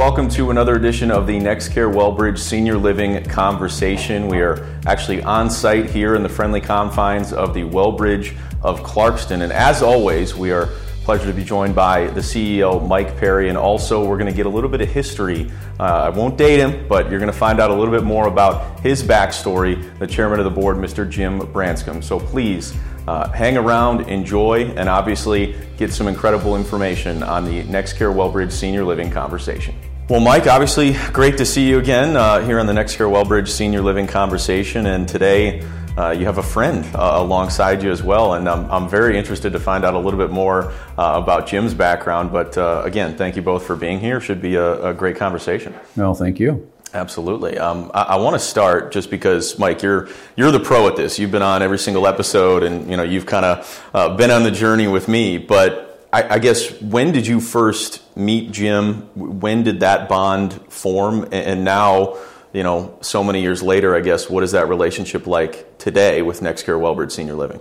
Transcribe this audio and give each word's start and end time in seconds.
welcome 0.00 0.30
to 0.30 0.50
another 0.50 0.76
edition 0.76 1.10
of 1.10 1.26
the 1.26 1.38
NextCare 1.38 1.92
Wellbridge 1.92 2.38
Senior 2.38 2.78
Living 2.78 3.22
Conversation. 3.24 4.28
We 4.28 4.40
are 4.40 4.66
actually 4.86 5.22
on 5.22 5.50
site 5.50 5.90
here 5.90 6.14
in 6.14 6.22
the 6.22 6.28
friendly 6.28 6.62
confines 6.62 7.34
of 7.34 7.52
the 7.52 7.64
Wellbridge 7.64 8.34
of 8.62 8.80
Clarkston. 8.80 9.42
And 9.42 9.52
as 9.52 9.82
always, 9.82 10.34
we 10.34 10.52
are 10.52 10.70
pleasure 11.04 11.26
to 11.26 11.34
be 11.34 11.44
joined 11.44 11.74
by 11.74 12.06
the 12.06 12.20
CEO, 12.20 12.88
Mike 12.88 13.18
Perry, 13.18 13.50
and 13.50 13.58
also 13.58 14.02
we're 14.02 14.16
going 14.16 14.30
to 14.30 14.34
get 14.34 14.46
a 14.46 14.48
little 14.48 14.70
bit 14.70 14.80
of 14.80 14.88
history. 14.88 15.52
Uh, 15.78 15.82
I 15.82 16.08
won't 16.08 16.38
date 16.38 16.60
him, 16.60 16.88
but 16.88 17.10
you're 17.10 17.20
going 17.20 17.30
to 17.30 17.38
find 17.38 17.60
out 17.60 17.70
a 17.70 17.74
little 17.74 17.92
bit 17.92 18.02
more 18.02 18.26
about 18.26 18.80
his 18.80 19.02
backstory, 19.02 19.98
the 19.98 20.06
chairman 20.06 20.38
of 20.38 20.46
the 20.46 20.50
board, 20.50 20.78
Mr. 20.78 21.06
Jim 21.08 21.40
Branscombe. 21.52 22.00
So 22.00 22.18
please 22.18 22.74
uh, 23.06 23.30
hang 23.32 23.58
around, 23.58 24.08
enjoy, 24.08 24.64
and 24.76 24.88
obviously 24.88 25.56
get 25.76 25.92
some 25.92 26.08
incredible 26.08 26.56
information 26.56 27.22
on 27.22 27.44
the 27.44 27.64
NextCare 27.64 28.14
Wellbridge 28.14 28.50
Senior 28.50 28.84
Living 28.84 29.10
conversation. 29.10 29.74
Well, 30.10 30.18
Mike, 30.18 30.48
obviously, 30.48 30.96
great 31.12 31.38
to 31.38 31.46
see 31.46 31.68
you 31.68 31.78
again 31.78 32.16
uh, 32.16 32.44
here 32.44 32.58
on 32.58 32.66
the 32.66 32.72
NextCare 32.72 33.08
Wellbridge 33.08 33.46
Senior 33.46 33.80
Living 33.80 34.08
conversation. 34.08 34.86
And 34.86 35.08
today, 35.08 35.64
uh, 35.96 36.10
you 36.10 36.24
have 36.24 36.38
a 36.38 36.42
friend 36.42 36.84
uh, 36.96 37.12
alongside 37.12 37.80
you 37.84 37.92
as 37.92 38.02
well. 38.02 38.34
And 38.34 38.48
I'm, 38.48 38.68
I'm 38.72 38.88
very 38.88 39.16
interested 39.16 39.52
to 39.52 39.60
find 39.60 39.84
out 39.84 39.94
a 39.94 40.00
little 40.00 40.18
bit 40.18 40.32
more 40.32 40.72
uh, 40.98 41.20
about 41.22 41.46
Jim's 41.46 41.74
background. 41.74 42.32
But 42.32 42.58
uh, 42.58 42.82
again, 42.84 43.16
thank 43.16 43.36
you 43.36 43.42
both 43.42 43.64
for 43.64 43.76
being 43.76 44.00
here. 44.00 44.20
Should 44.20 44.42
be 44.42 44.56
a, 44.56 44.86
a 44.86 44.94
great 44.94 45.14
conversation. 45.14 45.76
No, 45.94 46.12
thank 46.12 46.40
you. 46.40 46.68
Absolutely. 46.92 47.56
Um, 47.56 47.92
I, 47.94 48.02
I 48.02 48.16
want 48.16 48.34
to 48.34 48.40
start 48.40 48.90
just 48.90 49.10
because, 49.10 49.60
Mike, 49.60 49.80
you're 49.80 50.08
you're 50.34 50.50
the 50.50 50.58
pro 50.58 50.88
at 50.88 50.96
this. 50.96 51.20
You've 51.20 51.30
been 51.30 51.40
on 51.40 51.62
every 51.62 51.78
single 51.78 52.08
episode, 52.08 52.64
and 52.64 52.90
you 52.90 52.96
know 52.96 53.04
you've 53.04 53.26
kind 53.26 53.44
of 53.44 53.90
uh, 53.94 54.16
been 54.16 54.32
on 54.32 54.42
the 54.42 54.50
journey 54.50 54.88
with 54.88 55.06
me. 55.06 55.38
But 55.38 55.89
I, 56.12 56.34
I, 56.34 56.38
guess 56.38 56.80
when 56.80 57.12
did 57.12 57.26
you 57.26 57.40
first 57.40 58.02
meet 58.16 58.50
Jim? 58.50 59.02
When 59.14 59.62
did 59.62 59.80
that 59.80 60.08
bond 60.08 60.52
form? 60.68 61.28
And, 61.30 61.64
now, 61.64 62.18
you 62.52 62.62
know, 62.64 62.98
so 63.00 63.22
many 63.22 63.42
years 63.42 63.62
later, 63.62 63.94
I 63.94 64.00
guess, 64.00 64.28
what 64.28 64.42
is 64.42 64.52
that 64.52 64.68
relationship 64.68 65.26
like 65.26 65.78
today 65.78 66.22
with 66.22 66.40
NextCare 66.40 66.80
Wellbridge 66.80 67.12
Senior 67.12 67.34
Living? 67.34 67.60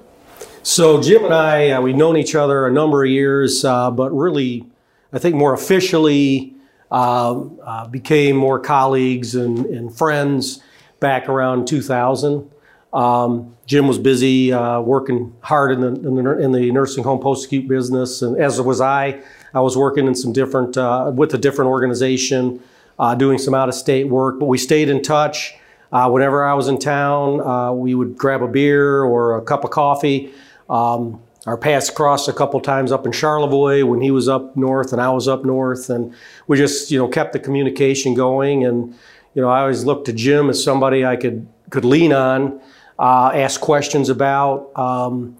So 0.63 1.01
Jim 1.01 1.25
and 1.25 1.33
I, 1.33 1.71
uh, 1.71 1.81
we've 1.81 1.95
known 1.95 2.17
each 2.17 2.35
other 2.35 2.65
a 2.65 2.71
number 2.71 3.03
of 3.03 3.09
years, 3.09 3.63
uh, 3.63 3.91
but 3.91 4.11
really, 4.11 4.65
I 5.13 5.19
think 5.19 5.35
more 5.35 5.53
officially 5.53 6.55
uh, 6.91 7.39
uh, 7.39 7.87
became 7.87 8.35
more 8.35 8.59
colleagues 8.59 9.35
and, 9.35 9.65
and, 9.67 9.95
friends 9.95 10.59
back 10.99 11.29
around 11.29 11.67
2000. 11.67 12.49
Um, 12.93 13.55
Jim 13.69 13.87
was 13.87 13.99
busy 13.99 14.51
uh, 14.51 14.81
working 14.81 15.31
hard 15.41 15.71
in 15.71 15.81
the, 15.81 15.87
in 15.87 16.15
the, 16.15 16.39
in, 16.39 16.51
the, 16.51 16.71
nursing 16.71 17.03
home 17.03 17.19
post 17.19 17.45
acute 17.45 17.67
business, 17.67 18.23
and 18.23 18.35
as 18.35 18.59
was 18.59 18.81
I. 18.81 19.21
I 19.53 19.61
was 19.61 19.77
working 19.77 20.07
in 20.07 20.15
some 20.15 20.33
different 20.33 20.75
uh, 20.75 21.11
with 21.13 21.35
a 21.35 21.37
different 21.37 21.69
organization, 21.69 22.63
uh, 22.97 23.13
doing 23.13 23.37
some 23.37 23.53
out 23.53 23.69
of 23.69 23.75
state 23.75 24.07
work. 24.07 24.39
But 24.39 24.47
we 24.47 24.57
stayed 24.57 24.89
in 24.89 25.03
touch. 25.03 25.53
Uh, 25.91 26.09
whenever 26.09 26.43
I 26.43 26.55
was 26.55 26.67
in 26.67 26.79
town, 26.79 27.77
we 27.79 27.93
would 27.93 28.17
grab 28.17 28.41
a 28.41 28.47
beer 28.47 29.03
or 29.03 29.37
a 29.37 29.41
cup 29.43 29.63
of 29.63 29.69
coffee. 29.69 30.31
Um, 30.67 31.21
our 31.45 31.57
paths 31.57 31.91
crossed 31.91 32.27
a 32.27 32.33
couple 32.33 32.59
times 32.61 32.91
up 32.91 33.05
in 33.05 33.11
Charlevoix 33.11 33.85
when 33.85 34.01
he 34.01 34.09
was 34.09 34.27
up 34.27 34.57
north 34.57 34.93
and 34.93 35.01
I 35.01 35.11
was 35.11 35.27
up 35.27 35.45
north, 35.45 35.91
and 35.91 36.11
we 36.47 36.57
just 36.57 36.89
you 36.89 36.97
know 36.97 37.07
kept 37.07 37.33
the 37.33 37.39
communication 37.39 38.15
going. 38.15 38.65
And 38.65 38.95
you 39.35 39.43
know 39.43 39.49
I 39.49 39.61
always 39.61 39.83
looked 39.83 40.05
to 40.05 40.13
Jim 40.13 40.49
as 40.49 40.63
somebody 40.63 41.05
I 41.05 41.17
could 41.17 41.47
could 41.69 41.85
lean 41.85 42.13
on, 42.13 42.59
uh, 42.99 43.31
ask 43.33 43.59
questions 43.61 44.09
about. 44.09 44.77
Um, 44.77 45.37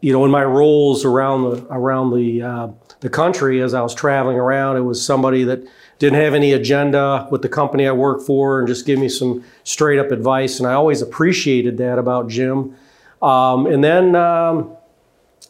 you 0.00 0.12
know, 0.12 0.24
in 0.24 0.30
my 0.30 0.44
roles 0.44 1.04
around 1.04 1.42
the 1.50 1.66
around 1.70 2.12
the 2.12 2.42
uh, 2.42 2.68
the 3.00 3.10
country 3.10 3.60
as 3.60 3.74
I 3.74 3.82
was 3.82 3.94
traveling 3.94 4.36
around, 4.36 4.76
it 4.76 4.80
was 4.80 5.04
somebody 5.04 5.44
that 5.44 5.62
didn't 5.98 6.20
have 6.20 6.34
any 6.34 6.52
agenda 6.52 7.28
with 7.30 7.42
the 7.42 7.48
company 7.48 7.86
I 7.86 7.92
worked 7.92 8.26
for 8.26 8.58
and 8.58 8.66
just 8.66 8.86
give 8.86 8.98
me 8.98 9.08
some 9.08 9.44
straight 9.62 10.00
up 10.00 10.10
advice. 10.10 10.58
And 10.58 10.66
I 10.66 10.72
always 10.72 11.02
appreciated 11.02 11.76
that 11.78 11.98
about 11.98 12.28
Jim. 12.28 12.74
Um, 13.20 13.66
and 13.66 13.84
then. 13.84 14.16
Um, 14.16 14.76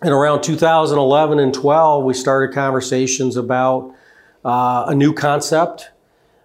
in 0.02 0.08
around 0.08 0.42
2011 0.42 1.38
and 1.38 1.54
12, 1.54 2.04
we 2.04 2.12
started 2.12 2.52
conversations 2.52 3.36
about 3.36 3.94
uh, 4.44 4.86
a 4.88 4.94
new 4.94 5.14
concept. 5.14 5.90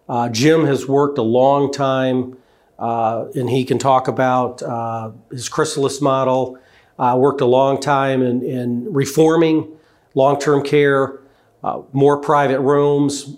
Uh, 0.07 0.29
Jim 0.29 0.65
has 0.65 0.87
worked 0.87 1.17
a 1.17 1.23
long 1.23 1.71
time, 1.71 2.37
and 2.79 3.49
he 3.49 3.63
can 3.65 3.77
talk 3.77 4.07
about 4.07 4.61
uh, 4.61 5.11
his 5.31 5.49
chrysalis 5.49 6.01
model. 6.01 6.57
Uh, 6.99 7.15
worked 7.15 7.41
a 7.41 7.45
long 7.45 7.79
time 7.79 8.23
in, 8.23 8.41
in 8.41 8.91
reforming 8.91 9.71
long-term 10.15 10.63
care, 10.63 11.19
uh, 11.63 11.79
more 11.93 12.17
private 12.17 12.59
rooms, 12.59 13.37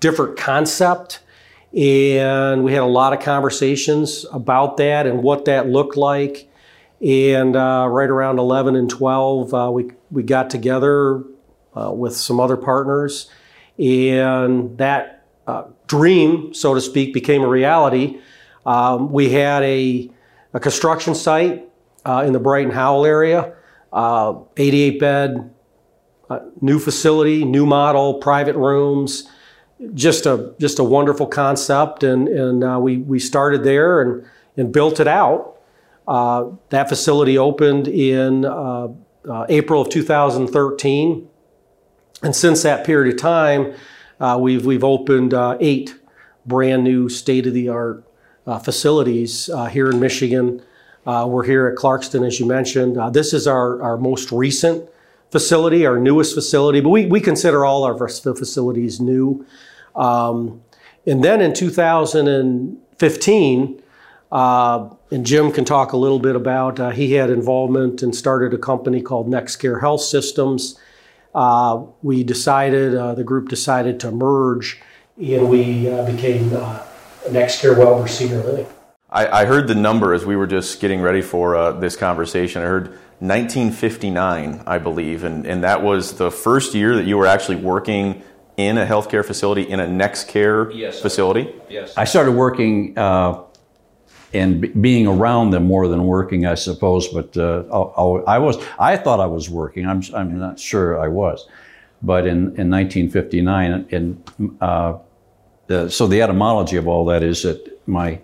different 0.00 0.36
concept. 0.36 1.20
And 1.72 2.64
we 2.64 2.72
had 2.72 2.82
a 2.82 2.86
lot 2.86 3.12
of 3.12 3.20
conversations 3.20 4.26
about 4.32 4.78
that 4.78 5.06
and 5.06 5.22
what 5.22 5.44
that 5.44 5.68
looked 5.68 5.96
like 5.96 6.48
and 7.00 7.54
uh, 7.54 7.86
right 7.88 8.10
around 8.10 8.38
11 8.38 8.74
and 8.74 8.90
12, 8.90 9.54
uh, 9.54 9.70
we, 9.72 9.90
we 10.10 10.22
got 10.22 10.50
together 10.50 11.22
uh, 11.76 11.92
with 11.92 12.16
some 12.16 12.40
other 12.40 12.56
partners. 12.56 13.30
And 13.78 14.76
that 14.78 15.26
uh, 15.46 15.64
dream, 15.86 16.52
so 16.54 16.74
to 16.74 16.80
speak, 16.80 17.14
became 17.14 17.42
a 17.42 17.48
reality. 17.48 18.18
Um, 18.68 19.10
we 19.10 19.30
had 19.30 19.62
a, 19.62 20.10
a 20.52 20.60
construction 20.60 21.14
site 21.14 21.68
uh, 22.04 22.24
in 22.26 22.32
the 22.32 22.38
Brighton 22.40 22.72
Howell 22.72 23.06
area, 23.06 23.54
uh, 23.92 24.34
88 24.56 25.00
bed, 25.00 25.54
new 26.60 26.78
facility, 26.78 27.44
new 27.44 27.64
model, 27.64 28.14
private 28.14 28.56
rooms. 28.56 29.28
Just 29.94 30.26
a 30.26 30.54
just 30.58 30.80
a 30.80 30.84
wonderful 30.84 31.26
concept, 31.26 32.02
and 32.02 32.26
and 32.26 32.82
we 32.82 32.96
we 32.96 33.20
started 33.20 33.62
there 33.62 34.02
and 34.02 34.26
and 34.56 34.72
built 34.72 34.98
it 34.98 35.06
out. 35.06 35.58
Uh, 36.08 36.50
that 36.70 36.88
facility 36.88 37.36
opened 37.36 37.86
in 37.86 38.46
uh, 38.46 38.88
uh, 39.28 39.46
April 39.50 39.82
of 39.82 39.90
2013. 39.90 41.28
And 42.22 42.34
since 42.34 42.62
that 42.62 42.84
period 42.84 43.14
of 43.14 43.20
time, 43.20 43.74
uh, 44.18 44.38
we've, 44.40 44.64
we've 44.64 44.82
opened 44.82 45.34
uh, 45.34 45.58
eight 45.60 45.94
brand 46.46 46.82
new 46.82 47.10
state 47.10 47.46
of 47.46 47.52
the 47.52 47.68
art 47.68 48.07
facilities 48.64 49.50
here 49.70 49.90
in 49.90 50.00
Michigan. 50.00 50.62
we're 51.04 51.44
here 51.44 51.68
at 51.68 51.76
Clarkston, 51.76 52.26
as 52.26 52.40
you 52.40 52.46
mentioned. 52.46 52.96
this 53.14 53.32
is 53.32 53.46
our, 53.46 53.80
our 53.82 53.96
most 53.96 54.32
recent 54.32 54.88
facility, 55.30 55.86
our 55.86 55.98
newest 55.98 56.34
facility, 56.34 56.80
but 56.80 56.90
we, 56.90 57.06
we 57.06 57.20
consider 57.20 57.64
all 57.64 57.84
of 57.84 58.00
our 58.00 58.08
facilities 58.08 59.00
new. 59.00 59.46
Um, 59.94 60.62
and 61.06 61.22
then 61.24 61.40
in 61.40 61.54
2015, 61.54 63.82
uh, 64.30 64.90
and 65.10 65.24
Jim 65.24 65.50
can 65.52 65.64
talk 65.64 65.92
a 65.92 65.96
little 65.96 66.18
bit 66.18 66.36
about, 66.36 66.78
uh, 66.78 66.90
he 66.90 67.14
had 67.14 67.30
involvement 67.30 68.02
and 68.02 68.14
started 68.14 68.52
a 68.52 68.58
company 68.58 69.00
called 69.00 69.26
NextCare 69.28 69.80
Health 69.80 70.02
Systems. 70.02 70.78
Uh, 71.34 71.84
we 72.02 72.22
decided, 72.24 72.94
uh, 72.94 73.14
the 73.14 73.24
group 73.24 73.48
decided 73.48 73.98
to 74.00 74.10
merge 74.10 74.82
and 75.18 75.48
we 75.48 75.90
uh, 75.90 76.04
became 76.06 76.50
uh, 77.28 77.32
NextCare 77.32 77.76
Wellbridge 77.76 78.10
Senior 78.10 78.42
Living. 78.42 78.66
I, 79.10 79.42
I, 79.42 79.44
heard 79.46 79.68
the 79.68 79.74
number 79.74 80.12
as 80.12 80.26
we 80.26 80.36
were 80.36 80.46
just 80.46 80.80
getting 80.80 81.00
ready 81.00 81.22
for 81.22 81.72
this 81.72 81.96
conversation. 81.96 82.60
I 82.60 82.66
heard 82.66 82.88
1959, 83.20 84.62
I 84.66 84.78
believe, 84.78 85.24
and, 85.24 85.46
and 85.46 85.64
that 85.64 85.82
was 85.82 86.18
the 86.18 86.30
first 86.30 86.74
year 86.74 86.94
that 86.96 87.06
you 87.06 87.16
were 87.16 87.26
actually 87.26 87.56
working 87.56 88.22
in 88.58 88.76
a 88.76 88.84
healthcare 88.84 89.24
facility, 89.24 89.62
in 89.62 89.80
a 89.80 89.86
NextCare 89.86 90.74
yes. 90.74 91.00
facility? 91.00 91.54
Yes. 91.70 91.96
I 91.96 92.04
started 92.04 92.32
working 92.32 92.98
and 94.32 94.60
b- 94.60 94.68
being 94.68 95.06
around 95.06 95.50
them 95.50 95.64
more 95.64 95.88
than 95.88 96.04
working, 96.04 96.46
I 96.46 96.54
suppose. 96.54 97.08
But 97.08 97.36
uh, 97.36 97.64
I'll, 97.72 98.24
i 98.26 98.38
was, 98.38 98.62
I 98.78 98.96
thought 98.96 99.20
I 99.20 99.26
was 99.26 99.48
working. 99.48 99.86
I'm, 99.86 100.02
I'm 100.14 100.38
not 100.38 100.58
sure 100.58 101.00
I 101.00 101.08
was. 101.08 101.46
But 102.02 102.26
in, 102.26 102.56
in 102.56 102.70
1959, 102.70 103.88
and 103.90 104.56
uh, 104.60 104.98
the, 105.68 105.88
so 105.88 106.06
the 106.06 106.20
etymology 106.20 106.76
of 106.76 106.88
all 106.88 107.04
that 107.06 107.22
is 107.22 107.42
that 107.42 107.80
my 107.86 108.20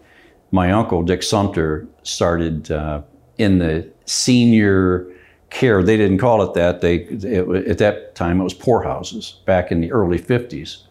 my 0.51 0.71
uncle 0.71 1.03
Dick 1.03 1.23
Sumter 1.23 1.87
started 2.03 2.71
uh, 2.71 3.03
in 3.39 3.59
the 3.59 3.91
senior 4.05 5.07
care. 5.51 5.83
They 5.83 5.97
didn't 5.97 6.19
call 6.19 6.43
it 6.43 6.55
that. 6.55 6.81
They 6.81 6.97
it, 6.97 7.69
at 7.69 7.79
that 7.79 8.15
time 8.15 8.41
it 8.41 8.45
was 8.45 8.55
poorhouses 8.55 9.41
back 9.47 9.73
in 9.73 9.81
the 9.81 9.93
early 9.93 10.19
50s, 10.19 10.83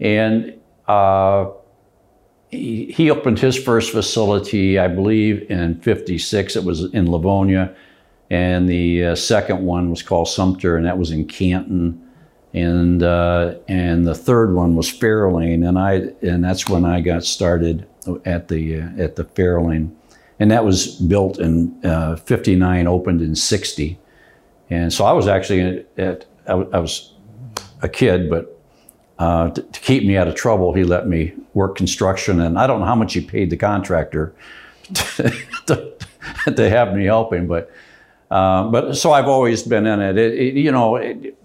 and 0.00 0.54
uh, 0.86 1.50
he, 2.52 3.10
opened 3.10 3.38
his 3.38 3.56
first 3.56 3.92
facility, 3.92 4.78
I 4.78 4.86
believe, 4.88 5.50
in 5.50 5.80
56. 5.80 6.56
It 6.56 6.64
was 6.64 6.84
in 6.92 7.10
Livonia. 7.10 7.74
And 8.30 8.68
the 8.68 9.06
uh, 9.06 9.14
second 9.14 9.64
one 9.64 9.90
was 9.90 10.02
called 10.02 10.28
Sumter, 10.28 10.76
and 10.76 10.86
that 10.86 10.98
was 10.98 11.10
in 11.10 11.26
Canton. 11.26 12.10
And 12.54 13.02
uh, 13.02 13.54
and 13.66 14.06
the 14.06 14.14
third 14.14 14.54
one 14.54 14.76
was 14.76 14.90
Fairlane, 14.90 15.66
and 15.66 15.78
I 15.78 16.12
and 16.26 16.44
that's 16.44 16.68
when 16.68 16.84
I 16.84 17.00
got 17.00 17.24
started 17.24 17.86
at 18.26 18.48
the 18.48 18.80
uh, 18.80 18.88
at 18.98 19.16
the 19.16 19.24
Fairlane, 19.24 19.90
and 20.38 20.50
that 20.50 20.64
was 20.64 20.96
built 20.96 21.38
in 21.38 21.82
uh, 21.82 22.16
'59, 22.16 22.86
opened 22.86 23.22
in 23.22 23.34
'60, 23.34 23.98
and 24.68 24.92
so 24.92 25.06
I 25.06 25.12
was 25.12 25.28
actually 25.28 25.62
at, 25.62 25.86
at 25.98 26.26
I, 26.46 26.52
I 26.52 26.78
was 26.78 27.14
a 27.80 27.88
kid, 27.88 28.28
but 28.28 28.60
uh, 29.18 29.48
to, 29.50 29.62
to 29.62 29.80
keep 29.80 30.04
me 30.04 30.16
out 30.18 30.28
of 30.28 30.34
trouble, 30.34 30.74
he 30.74 30.84
let 30.84 31.08
me 31.08 31.32
work 31.54 31.76
construction, 31.76 32.40
and 32.40 32.58
I 32.58 32.66
don't 32.66 32.80
know 32.80 32.86
how 32.86 32.94
much 32.94 33.14
he 33.14 33.22
paid 33.22 33.48
the 33.48 33.56
contractor 33.56 34.34
to, 34.94 35.94
to 36.54 36.70
have 36.70 36.94
me 36.94 37.06
help 37.06 37.32
him, 37.32 37.46
but 37.46 37.70
uh, 38.32 38.64
but 38.70 38.94
so 38.96 39.12
I've 39.12 39.28
always 39.28 39.62
been 39.62 39.86
in 39.86 40.00
it. 40.00 40.16
it, 40.16 40.32
it 40.32 40.54
you 40.54 40.72
know, 40.72 40.96
it, 40.96 41.36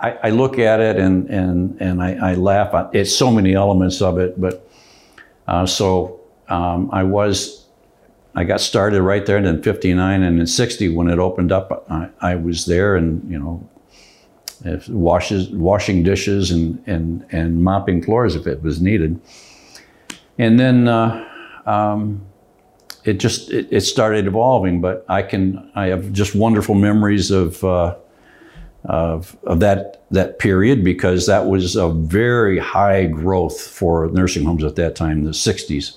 I, 0.00 0.18
I, 0.24 0.30
look 0.30 0.58
at 0.58 0.80
it 0.80 0.96
and 0.96 1.28
and 1.28 1.76
and 1.80 2.02
I, 2.02 2.30
I 2.30 2.34
laugh. 2.34 2.74
At, 2.74 2.94
it's 2.94 3.14
so 3.14 3.30
many 3.30 3.54
elements 3.54 4.00
of 4.00 4.18
it, 4.18 4.40
but 4.40 4.68
uh, 5.46 5.66
so 5.66 6.20
um, 6.48 6.90
I 6.92 7.02
was. 7.04 7.58
I 8.32 8.44
got 8.44 8.60
started 8.60 9.02
right 9.02 9.26
there, 9.26 9.36
and 9.36 9.46
in 9.46 9.60
'59 9.60 10.22
and 10.22 10.38
in 10.38 10.46
'60 10.46 10.94
when 10.94 11.08
it 11.08 11.18
opened 11.18 11.50
up, 11.50 11.84
I, 11.90 12.08
I 12.20 12.36
was 12.36 12.64
there, 12.64 12.94
and 12.94 13.28
you 13.28 13.38
know, 13.38 13.68
washes, 14.88 15.48
washing 15.50 16.02
dishes 16.02 16.50
and, 16.50 16.82
and, 16.86 17.26
and 17.30 17.62
mopping 17.62 18.02
floors 18.02 18.36
if 18.36 18.46
it 18.46 18.62
was 18.62 18.80
needed. 18.80 19.20
And 20.38 20.58
then 20.58 20.88
uh, 20.88 21.26
um, 21.66 22.26
it 23.04 23.14
just 23.14 23.50
it, 23.50 23.68
it, 23.70 23.80
started 23.82 24.26
evolving. 24.26 24.80
But 24.80 25.04
I 25.08 25.22
can 25.22 25.70
I 25.74 25.86
have 25.86 26.12
just 26.12 26.34
wonderful 26.34 26.74
memories 26.74 27.30
of 27.30 27.62
uh, 27.64 27.96
of, 28.84 29.36
of 29.44 29.60
that 29.60 30.02
that 30.10 30.38
period 30.38 30.82
because 30.82 31.26
that 31.26 31.46
was 31.46 31.76
a 31.76 31.88
very 31.88 32.58
high 32.58 33.06
growth 33.06 33.60
for 33.60 34.08
nursing 34.08 34.44
homes 34.44 34.64
at 34.64 34.76
that 34.76 34.96
time, 34.96 35.24
the 35.24 35.30
'60s, 35.30 35.96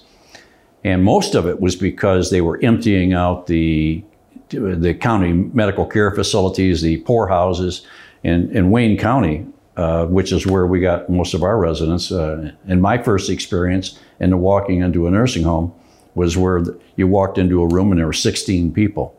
and 0.84 1.04
most 1.04 1.36
of 1.36 1.48
it 1.48 1.60
was 1.60 1.76
because 1.76 2.30
they 2.30 2.42
were 2.42 2.60
emptying 2.62 3.14
out 3.14 3.48
the 3.48 4.04
the 4.50 4.94
county 4.94 5.34
medical 5.34 5.86
care 5.86 6.12
facilities, 6.12 6.82
the 6.82 6.98
poorhouses 7.02 7.86
in, 8.24 8.56
in 8.56 8.72
Wayne 8.72 8.98
County, 8.98 9.46
uh, 9.78 10.06
which 10.06 10.32
is 10.32 10.46
where 10.46 10.68
we 10.68 10.80
got 10.80 11.10
most 11.10 11.34
of 11.34 11.44
our 11.44 11.58
residents. 11.58 12.12
Uh, 12.12 12.52
and 12.68 12.82
my 12.82 12.98
first 12.98 13.30
experience 13.30 14.00
into 14.20 14.38
walking 14.38 14.82
into 14.82 15.08
a 15.08 15.12
nursing 15.12 15.44
home 15.44 15.74
was 16.16 16.38
where 16.38 16.64
you 16.96 17.08
walked 17.08 17.38
into 17.38 17.62
a 17.62 17.68
room 17.68 17.92
and 17.92 18.00
there 18.00 18.06
were 18.06 18.14
16 18.14 18.72
people. 18.74 19.16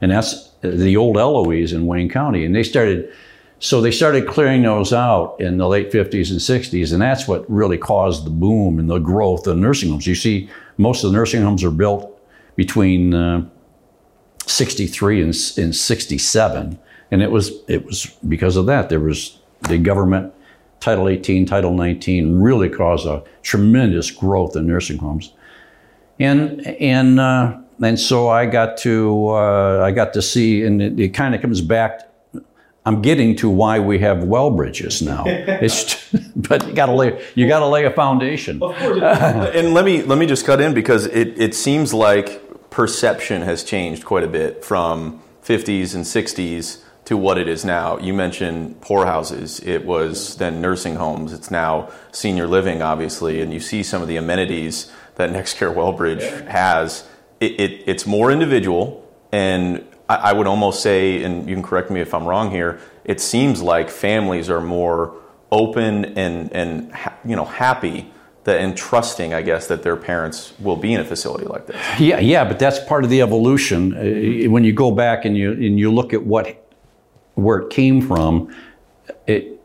And 0.00 0.10
that's 0.10 0.50
the 0.60 0.96
old 0.96 1.16
Eloise 1.16 1.72
in 1.72 1.86
Wayne 1.86 2.08
County. 2.08 2.44
And 2.44 2.54
they 2.54 2.62
started, 2.62 3.12
so 3.58 3.80
they 3.80 3.90
started 3.90 4.26
clearing 4.26 4.62
those 4.62 4.92
out 4.92 5.40
in 5.40 5.58
the 5.58 5.68
late 5.68 5.90
50s 5.90 6.30
and 6.30 6.40
60s. 6.40 6.92
And 6.92 7.00
that's 7.02 7.26
what 7.26 7.48
really 7.50 7.78
caused 7.78 8.24
the 8.26 8.30
boom 8.30 8.78
and 8.78 8.90
the 8.90 8.98
growth 8.98 9.46
of 9.46 9.56
nursing 9.56 9.90
homes. 9.90 10.06
You 10.06 10.14
see, 10.14 10.50
most 10.76 11.04
of 11.04 11.10
the 11.10 11.16
nursing 11.16 11.42
homes 11.42 11.64
are 11.64 11.70
built 11.70 12.12
between 12.56 13.14
uh, 13.14 13.48
63 14.46 15.22
and, 15.22 15.28
and 15.56 15.74
67 15.74 16.78
and 17.10 17.22
it 17.22 17.30
was 17.30 17.52
it 17.68 17.84
was 17.84 18.06
because 18.28 18.56
of 18.56 18.66
that. 18.66 18.88
There 18.88 19.00
was 19.00 19.38
the 19.68 19.78
government 19.78 20.32
Title 20.80 21.08
18, 21.08 21.46
Title 21.46 21.72
19 21.72 22.40
really 22.40 22.68
caused 22.68 23.06
a 23.06 23.22
tremendous 23.42 24.10
growth 24.10 24.56
in 24.56 24.66
nursing 24.66 24.98
homes, 24.98 25.32
and 26.18 26.66
and 26.66 27.20
uh, 27.20 27.58
and 27.82 27.98
so 27.98 28.28
I 28.28 28.46
got 28.46 28.78
to 28.78 29.28
uh, 29.28 29.82
I 29.84 29.92
got 29.92 30.12
to 30.14 30.22
see, 30.22 30.64
and 30.64 30.80
it, 30.80 30.98
it 30.98 31.08
kind 31.10 31.34
of 31.34 31.40
comes 31.40 31.60
back. 31.60 32.02
I'm 32.84 33.02
getting 33.02 33.34
to 33.36 33.50
why 33.50 33.80
we 33.80 33.98
have 33.98 34.18
Wellbridges 34.18 35.02
now. 35.02 35.24
It's, 35.26 36.12
but 36.36 36.66
you 36.68 36.72
got 36.72 36.86
to 36.86 36.92
lay 36.92 37.24
you 37.34 37.48
got 37.48 37.60
to 37.60 37.66
lay 37.66 37.84
a 37.84 37.90
foundation. 37.90 38.62
and 38.62 39.74
let 39.74 39.84
me 39.84 40.02
let 40.02 40.18
me 40.18 40.26
just 40.26 40.46
cut 40.46 40.60
in 40.60 40.74
because 40.74 41.06
it 41.06 41.38
it 41.38 41.54
seems 41.54 41.92
like 41.92 42.42
perception 42.70 43.42
has 43.42 43.64
changed 43.64 44.04
quite 44.04 44.22
a 44.22 44.28
bit 44.28 44.64
from 44.64 45.22
50s 45.42 45.94
and 45.94 46.04
60s 46.04 46.82
to 47.06 47.16
what 47.16 47.38
it 47.38 47.48
is 47.48 47.64
now. 47.64 47.98
You 47.98 48.12
mentioned 48.12 48.80
poorhouses. 48.80 49.60
It 49.60 49.86
was 49.86 50.36
then 50.36 50.60
nursing 50.60 50.96
homes. 50.96 51.32
It's 51.32 51.50
now 51.50 51.90
senior 52.12 52.48
living, 52.48 52.82
obviously, 52.82 53.40
and 53.40 53.52
you 53.52 53.60
see 53.60 53.82
some 53.82 54.02
of 54.02 54.08
the 54.08 54.16
amenities 54.16 54.92
that 55.14 55.30
NextCare 55.30 55.72
Wellbridge 55.72 56.20
yeah. 56.20 56.50
has. 56.50 57.08
It, 57.40 57.60
it, 57.60 57.84
it's 57.86 58.06
more 58.06 58.30
individual, 58.30 59.06
and 59.32 59.84
I, 60.08 60.16
I, 60.16 60.32
would 60.32 60.46
almost 60.46 60.82
say, 60.82 61.22
and 61.22 61.48
you 61.48 61.54
can 61.54 61.62
correct 61.62 61.90
me 61.90 62.00
if 62.00 62.14
I'm 62.14 62.24
wrong 62.24 62.50
here. 62.50 62.80
It 63.04 63.20
seems 63.20 63.60
like 63.60 63.90
families 63.90 64.48
are 64.48 64.60
more 64.60 65.14
open 65.52 66.04
and 66.18 66.52
and 66.52 66.92
you 67.24 67.36
know 67.36 67.44
happy 67.44 68.10
that 68.46 68.60
and 68.60 68.76
trusting, 68.76 69.34
I 69.34 69.42
guess, 69.42 69.66
that 69.66 69.82
their 69.82 69.96
parents 69.96 70.54
will 70.60 70.76
be 70.76 70.94
in 70.94 71.00
a 71.00 71.04
facility 71.04 71.44
like 71.44 71.66
this. 71.66 71.76
Yeah, 72.00 72.20
yeah, 72.20 72.44
but 72.44 72.58
that's 72.58 72.78
part 72.78 73.04
of 73.04 73.10
the 73.10 73.20
evolution. 73.20 73.92
Uh, 73.92 74.50
when 74.50 74.64
you 74.64 74.72
go 74.72 74.90
back 74.90 75.24
and 75.24 75.36
you 75.36 75.52
and 75.52 75.78
you 75.78 75.92
look 75.92 76.14
at 76.14 76.24
what 76.24 76.62
where 77.34 77.58
it 77.58 77.70
came 77.70 78.00
from, 78.00 78.54
it, 79.26 79.60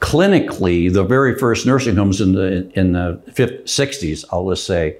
clinically, 0.00 0.92
the 0.92 1.04
very 1.04 1.38
first 1.38 1.66
nursing 1.66 1.96
homes 1.96 2.20
in 2.20 2.32
the 2.32 2.70
in 2.78 2.92
the 2.92 3.22
50, 3.32 3.64
60s, 3.64 4.24
I'll 4.32 4.48
just 4.50 4.66
say, 4.66 4.96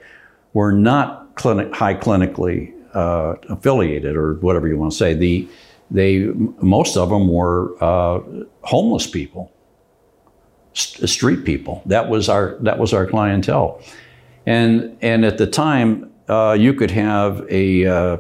were 0.52 0.72
not 0.72 1.23
clinic, 1.34 1.74
high 1.74 1.94
clinically 1.94 2.72
uh, 2.94 3.34
affiliated 3.48 4.16
or 4.16 4.34
whatever 4.34 4.68
you 4.68 4.76
want 4.76 4.92
to 4.92 4.98
say. 4.98 5.14
The 5.14 5.48
they 5.90 6.18
most 6.60 6.96
of 6.96 7.10
them 7.10 7.28
were 7.28 7.74
uh, 7.82 8.20
homeless 8.62 9.06
people, 9.06 9.52
st- 10.72 11.08
street 11.08 11.44
people. 11.44 11.82
That 11.86 12.08
was 12.08 12.28
our 12.28 12.56
that 12.60 12.78
was 12.78 12.92
our 12.92 13.06
clientele, 13.06 13.82
and 14.46 14.96
and 15.02 15.24
at 15.24 15.38
the 15.38 15.46
time 15.46 16.12
uh, 16.28 16.56
you 16.58 16.72
could 16.74 16.90
have 16.90 17.46
a 17.50 17.86
uh, 17.86 18.16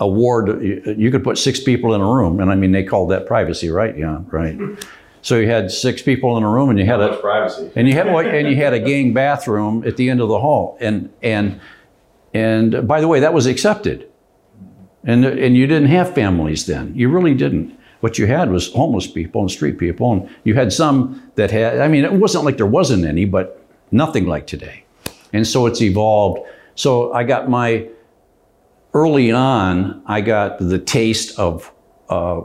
a 0.00 0.08
ward, 0.08 0.62
you 0.62 1.10
could 1.10 1.24
put 1.24 1.38
six 1.38 1.60
people 1.60 1.94
in 1.94 2.00
a 2.00 2.06
room, 2.06 2.40
and 2.40 2.50
I 2.50 2.54
mean 2.54 2.72
they 2.72 2.84
called 2.84 3.10
that 3.10 3.26
privacy, 3.26 3.70
right? 3.70 3.96
Yeah, 3.96 4.20
right. 4.26 4.58
So 5.22 5.38
you 5.38 5.48
had 5.48 5.70
six 5.70 6.02
people 6.02 6.36
in 6.36 6.42
a 6.42 6.48
room, 6.48 6.70
and 6.70 6.78
you 6.78 6.86
had 6.86 7.00
a 7.00 7.16
privacy, 7.16 7.70
and 7.74 7.88
you 7.88 7.94
had 7.94 8.06
and 8.06 8.48
you 8.48 8.56
had 8.56 8.72
a 8.72 8.78
gang 8.78 9.12
bathroom 9.12 9.84
at 9.86 9.96
the 9.96 10.10
end 10.10 10.20
of 10.20 10.28
the 10.28 10.40
hall, 10.40 10.76
and 10.80 11.12
and 11.22 11.60
and 12.36 12.86
by 12.86 13.00
the 13.00 13.08
way, 13.08 13.20
that 13.20 13.34
was 13.34 13.46
accepted, 13.46 13.98
and 15.04 15.24
and 15.24 15.56
you 15.56 15.66
didn't 15.66 15.88
have 15.88 16.14
families 16.14 16.66
then. 16.66 16.92
You 16.94 17.08
really 17.16 17.34
didn't. 17.34 17.68
What 18.00 18.18
you 18.18 18.26
had 18.26 18.50
was 18.50 18.72
homeless 18.72 19.06
people 19.06 19.40
and 19.40 19.50
street 19.50 19.78
people, 19.78 20.12
and 20.12 20.28
you 20.44 20.54
had 20.54 20.72
some 20.72 20.98
that 21.36 21.50
had. 21.50 21.80
I 21.80 21.88
mean, 21.88 22.04
it 22.04 22.12
wasn't 22.12 22.44
like 22.44 22.56
there 22.56 22.72
wasn't 22.80 23.04
any, 23.04 23.24
but 23.24 23.46
nothing 23.90 24.26
like 24.26 24.46
today, 24.46 24.84
and 25.32 25.46
so 25.46 25.66
it's 25.66 25.80
evolved. 25.80 26.40
So 26.74 27.12
I 27.12 27.24
got 27.24 27.48
my 27.48 27.88
early 28.96 29.30
on, 29.30 30.02
I 30.06 30.22
got 30.22 30.58
the 30.58 30.78
taste 30.78 31.38
of 31.38 31.70
uh, 32.08 32.40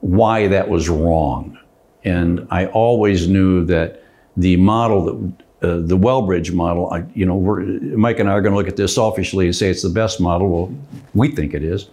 why 0.00 0.48
that 0.48 0.68
was 0.68 0.88
wrong. 0.88 1.58
And 2.04 2.46
I 2.50 2.66
always 2.66 3.26
knew 3.26 3.64
that 3.66 4.04
the 4.36 4.56
model 4.56 5.04
that 5.06 5.43
uh, 5.64 5.80
the 5.80 5.96
Wellbridge 5.96 6.52
model, 6.52 6.92
I, 6.92 7.04
you 7.14 7.26
know, 7.26 7.38
Mike 7.96 8.20
and 8.20 8.28
I 8.28 8.32
are 8.32 8.42
going 8.42 8.52
to 8.52 8.58
look 8.58 8.68
at 8.68 8.76
this 8.76 8.94
selfishly 8.94 9.46
and 9.46 9.56
say 9.56 9.70
it's 9.70 9.82
the 9.82 9.88
best 10.02 10.20
model. 10.20 10.48
Well, 10.48 10.74
we 11.14 11.28
think 11.28 11.54
it 11.54 11.62
is, 11.62 11.88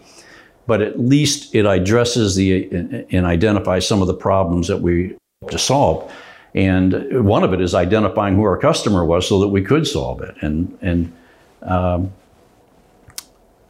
but 0.68 0.82
at 0.82 1.00
least 1.00 1.56
it 1.56 1.66
addresses 1.66 2.36
the 2.36 3.06
and 3.12 3.26
identifies 3.26 3.88
some 3.88 4.02
of 4.02 4.08
the 4.08 4.14
problems 4.14 4.68
that 4.68 4.82
we 4.82 5.16
to 5.50 5.58
solve. 5.58 6.12
And 6.54 7.26
one 7.26 7.44
of 7.44 7.54
it 7.54 7.62
is 7.62 7.74
identifying 7.74 8.36
who 8.36 8.44
our 8.44 8.58
customer 8.58 9.06
was 9.06 9.28
so 9.28 9.40
that 9.40 9.48
we 9.48 9.62
could 9.62 9.88
solve 9.88 10.22
it. 10.22 10.36
And 10.42 10.78
and 10.82 11.14
um, 11.62 12.12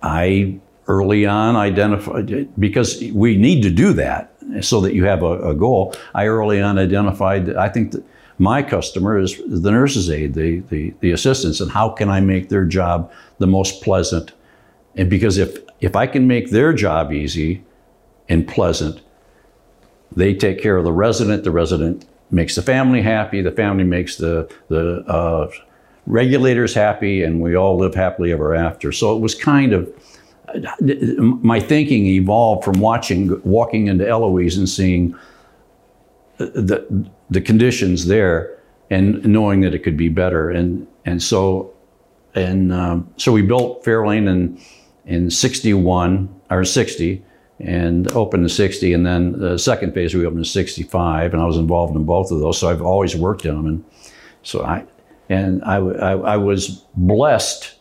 I 0.02 0.60
early 0.88 1.26
on 1.26 1.56
identified, 1.56 2.50
because 2.60 3.02
we 3.14 3.38
need 3.38 3.62
to 3.64 3.70
do 3.70 3.94
that 3.94 4.34
so 4.62 4.82
that 4.82 4.94
you 4.94 5.06
have 5.06 5.24
a, 5.24 5.52
a 5.52 5.54
goal. 5.54 5.94
I 6.16 6.26
early 6.26 6.62
on 6.62 6.78
identified, 6.78 7.56
I 7.56 7.70
think 7.70 7.92
that 7.92 8.04
my 8.42 8.64
customer 8.64 9.20
is 9.20 9.40
the 9.46 9.70
nurse's 9.70 10.10
aide, 10.10 10.34
the, 10.34 10.62
the, 10.72 10.92
the 11.00 11.12
assistants, 11.12 11.62
and 11.62 11.72
how 11.72 11.90
can 11.90 12.10
I 12.10 12.22
make 12.22 12.50
their 12.50 12.66
job 12.66 13.12
the 13.38 13.46
most 13.46 13.84
pleasant? 13.84 14.32
And 14.96 15.12
because 15.12 15.38
if, 15.38 15.60
if 15.80 15.96
I 15.96 16.08
can 16.08 16.28
make 16.28 16.50
their 16.50 16.74
job 16.74 17.14
easy 17.14 17.64
and 18.28 18.48
pleasant, 18.48 19.00
they 20.16 20.34
take 20.34 20.60
care 20.60 20.76
of 20.76 20.84
the 20.86 20.92
resident, 20.92 21.44
the 21.44 21.52
resident 21.52 22.06
makes 22.32 22.56
the 22.56 22.64
family 22.64 23.04
happy, 23.04 23.44
the 23.44 23.52
family 23.52 23.84
makes 23.84 24.16
the, 24.16 24.52
the 24.70 25.02
uh, 25.08 25.48
regulators 26.08 26.74
happy, 26.74 27.24
and 27.24 27.42
we 27.42 27.56
all 27.56 27.78
live 27.78 27.94
happily 27.94 28.32
ever 28.32 28.56
after. 28.56 28.92
So 28.92 29.16
it 29.16 29.20
was 29.20 29.36
kind 29.36 29.72
of 29.72 29.88
my 31.44 31.60
thinking 31.60 32.08
evolved 32.08 32.66
from 32.66 32.80
watching, 32.80 33.40
walking 33.44 33.86
into 33.86 34.08
Eloise 34.08 34.58
and 34.58 34.68
seeing 34.68 35.16
the 36.48 37.10
the 37.30 37.42
conditions 37.42 38.08
there, 38.08 38.58
and 38.90 39.24
knowing 39.26 39.62
that 39.62 39.74
it 39.74 39.80
could 39.80 39.98
be 39.98 40.10
better, 40.10 40.50
and 40.50 40.88
and 41.06 41.22
so, 41.22 41.74
and 42.36 42.74
um, 42.74 43.12
so 43.18 43.32
we 43.32 43.42
built 43.42 43.84
Fairlane 43.84 44.28
in 44.28 44.60
in 45.06 45.30
'61 45.30 46.30
or 46.50 46.64
'60, 46.64 47.24
and 47.60 48.12
opened 48.12 48.44
in 48.44 48.50
'60, 48.50 48.94
and 48.94 49.06
then 49.06 49.40
the 49.40 49.58
second 49.58 49.94
phase 49.94 50.14
we 50.14 50.26
opened 50.26 50.40
in 50.40 50.46
'65, 50.46 51.34
and 51.34 51.42
I 51.42 51.46
was 51.46 51.58
involved 51.58 51.96
in 51.96 52.04
both 52.04 52.32
of 52.32 52.40
those, 52.40 52.58
so 52.58 52.70
I've 52.70 52.82
always 52.82 53.16
worked 53.16 53.46
in 53.46 53.56
them, 53.56 53.66
and 53.66 53.86
so 54.44 54.64
I 54.64 54.86
and 55.30 55.64
I, 55.64 55.78
I, 55.78 56.12
I 56.34 56.38
was 56.38 56.86
blessed 56.96 57.76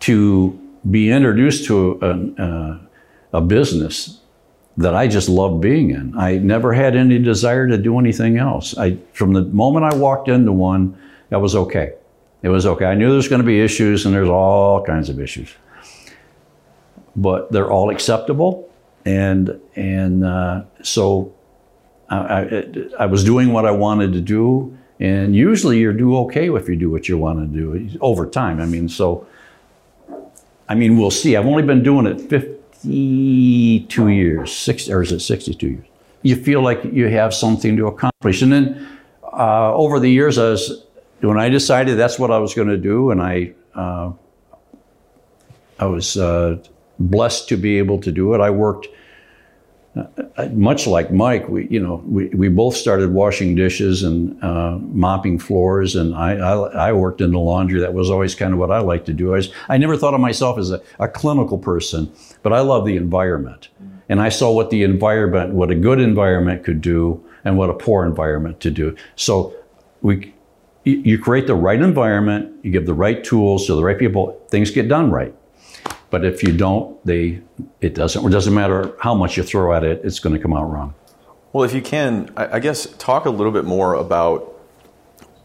to 0.00 0.58
be 0.90 1.10
introduced 1.10 1.66
to 1.66 1.98
a, 2.02 2.42
uh, 2.42 2.78
a 3.32 3.40
business 3.40 4.20
that 4.76 4.94
I 4.94 5.06
just 5.06 5.28
loved 5.28 5.60
being 5.60 5.90
in. 5.90 6.16
I 6.18 6.38
never 6.38 6.72
had 6.72 6.96
any 6.96 7.18
desire 7.18 7.66
to 7.68 7.78
do 7.78 7.98
anything 7.98 8.38
else. 8.38 8.76
I, 8.76 8.98
from 9.12 9.32
the 9.32 9.42
moment 9.42 9.84
I 9.84 9.94
walked 9.94 10.28
into 10.28 10.52
one, 10.52 10.98
that 11.30 11.40
was 11.40 11.54
okay. 11.54 11.94
It 12.42 12.48
was 12.48 12.66
okay. 12.66 12.84
I 12.84 12.94
knew 12.94 13.10
there's 13.10 13.28
going 13.28 13.40
to 13.40 13.46
be 13.46 13.60
issues, 13.60 14.04
and 14.04 14.14
there's 14.14 14.28
all 14.28 14.84
kinds 14.84 15.08
of 15.08 15.20
issues, 15.20 15.54
but 17.16 17.50
they're 17.50 17.70
all 17.70 17.90
acceptable, 17.90 18.70
and 19.04 19.58
and 19.76 20.24
uh, 20.24 20.64
so 20.82 21.32
I, 22.10 22.18
I, 22.18 22.64
I 23.00 23.06
was 23.06 23.24
doing 23.24 23.52
what 23.52 23.64
I 23.64 23.70
wanted 23.70 24.12
to 24.12 24.20
do, 24.20 24.76
and 25.00 25.34
usually 25.34 25.78
you 25.78 25.92
do 25.92 26.16
okay 26.18 26.50
if 26.52 26.68
you 26.68 26.76
do 26.76 26.90
what 26.90 27.08
you 27.08 27.16
want 27.16 27.38
to 27.40 27.46
do 27.46 27.98
over 28.00 28.26
time. 28.26 28.60
I 28.60 28.66
mean, 28.66 28.90
so 28.90 29.26
I 30.68 30.74
mean, 30.74 30.98
we'll 30.98 31.10
see. 31.10 31.36
I've 31.36 31.46
only 31.46 31.62
been 31.62 31.82
doing 31.82 32.06
it 32.06 32.28
52 32.84 34.08
years, 34.08 34.54
six, 34.54 34.88
or 34.88 35.02
is 35.02 35.10
it 35.10 35.20
62 35.20 35.66
years? 35.66 35.86
You 36.22 36.36
feel 36.36 36.62
like 36.62 36.84
you 36.84 37.08
have 37.08 37.34
something 37.34 37.76
to 37.76 37.86
accomplish. 37.86 38.42
And 38.42 38.52
then 38.52 38.98
uh, 39.22 39.74
over 39.74 39.98
the 39.98 40.08
years, 40.08 40.38
I 40.38 40.50
was, 40.50 40.84
when 41.20 41.38
I 41.38 41.48
decided 41.48 41.98
that's 41.98 42.18
what 42.18 42.30
I 42.30 42.38
was 42.38 42.54
going 42.54 42.68
to 42.68 42.76
do, 42.76 43.10
and 43.10 43.22
I, 43.22 43.52
uh, 43.74 44.12
I 45.78 45.86
was 45.86 46.16
uh, 46.16 46.58
blessed 46.98 47.48
to 47.48 47.56
be 47.56 47.78
able 47.78 48.00
to 48.00 48.12
do 48.12 48.34
it. 48.34 48.40
I 48.40 48.50
worked 48.50 48.88
uh, 49.96 50.48
much 50.52 50.86
like 50.86 51.12
Mike, 51.12 51.48
we 51.48 51.68
you 51.68 51.80
know 51.80 52.02
we, 52.06 52.26
we 52.28 52.48
both 52.48 52.76
started 52.76 53.12
washing 53.12 53.54
dishes 53.54 54.02
and 54.02 54.42
uh, 54.42 54.78
mopping 54.80 55.38
floors, 55.38 55.94
and 55.94 56.14
I, 56.14 56.32
I, 56.32 56.88
I 56.88 56.92
worked 56.92 57.20
in 57.20 57.30
the 57.30 57.38
laundry. 57.38 57.80
That 57.80 57.94
was 57.94 58.10
always 58.10 58.34
kind 58.34 58.52
of 58.52 58.58
what 58.58 58.72
I 58.72 58.80
liked 58.80 59.06
to 59.06 59.12
do. 59.12 59.34
I 59.34 59.36
was, 59.36 59.52
I 59.68 59.78
never 59.78 59.96
thought 59.96 60.14
of 60.14 60.20
myself 60.20 60.58
as 60.58 60.72
a, 60.72 60.82
a 60.98 61.06
clinical 61.06 61.58
person, 61.58 62.12
but 62.42 62.52
I 62.52 62.60
love 62.60 62.86
the 62.86 62.96
environment, 62.96 63.68
and 64.08 64.20
I 64.20 64.30
saw 64.30 64.50
what 64.50 64.70
the 64.70 64.82
environment, 64.82 65.54
what 65.54 65.70
a 65.70 65.76
good 65.76 66.00
environment 66.00 66.64
could 66.64 66.80
do, 66.80 67.24
and 67.44 67.56
what 67.56 67.70
a 67.70 67.74
poor 67.74 68.04
environment 68.04 68.58
to 68.60 68.72
do. 68.72 68.96
So 69.14 69.54
we 70.02 70.34
you 70.82 71.18
create 71.18 71.46
the 71.46 71.54
right 71.54 71.80
environment, 71.80 72.62
you 72.62 72.70
give 72.70 72.86
the 72.86 72.94
right 72.94 73.24
tools 73.24 73.66
to 73.66 73.74
the 73.74 73.82
right 73.82 73.98
people, 73.98 74.38
things 74.48 74.70
get 74.70 74.88
done 74.88 75.10
right. 75.10 75.34
But 76.14 76.24
if 76.24 76.44
you 76.44 76.56
don't, 76.56 77.04
they 77.04 77.40
it 77.80 77.92
doesn't. 77.96 78.24
It 78.24 78.30
doesn't 78.30 78.54
matter 78.54 78.94
how 79.00 79.16
much 79.16 79.36
you 79.36 79.42
throw 79.42 79.74
at 79.74 79.82
it; 79.82 80.02
it's 80.04 80.20
going 80.20 80.36
to 80.36 80.40
come 80.40 80.52
out 80.52 80.70
wrong. 80.70 80.94
Well, 81.52 81.64
if 81.64 81.74
you 81.74 81.82
can, 81.82 82.32
I 82.36 82.60
guess 82.60 82.86
talk 82.98 83.24
a 83.24 83.30
little 83.30 83.50
bit 83.50 83.64
more 83.64 83.94
about 83.94 84.54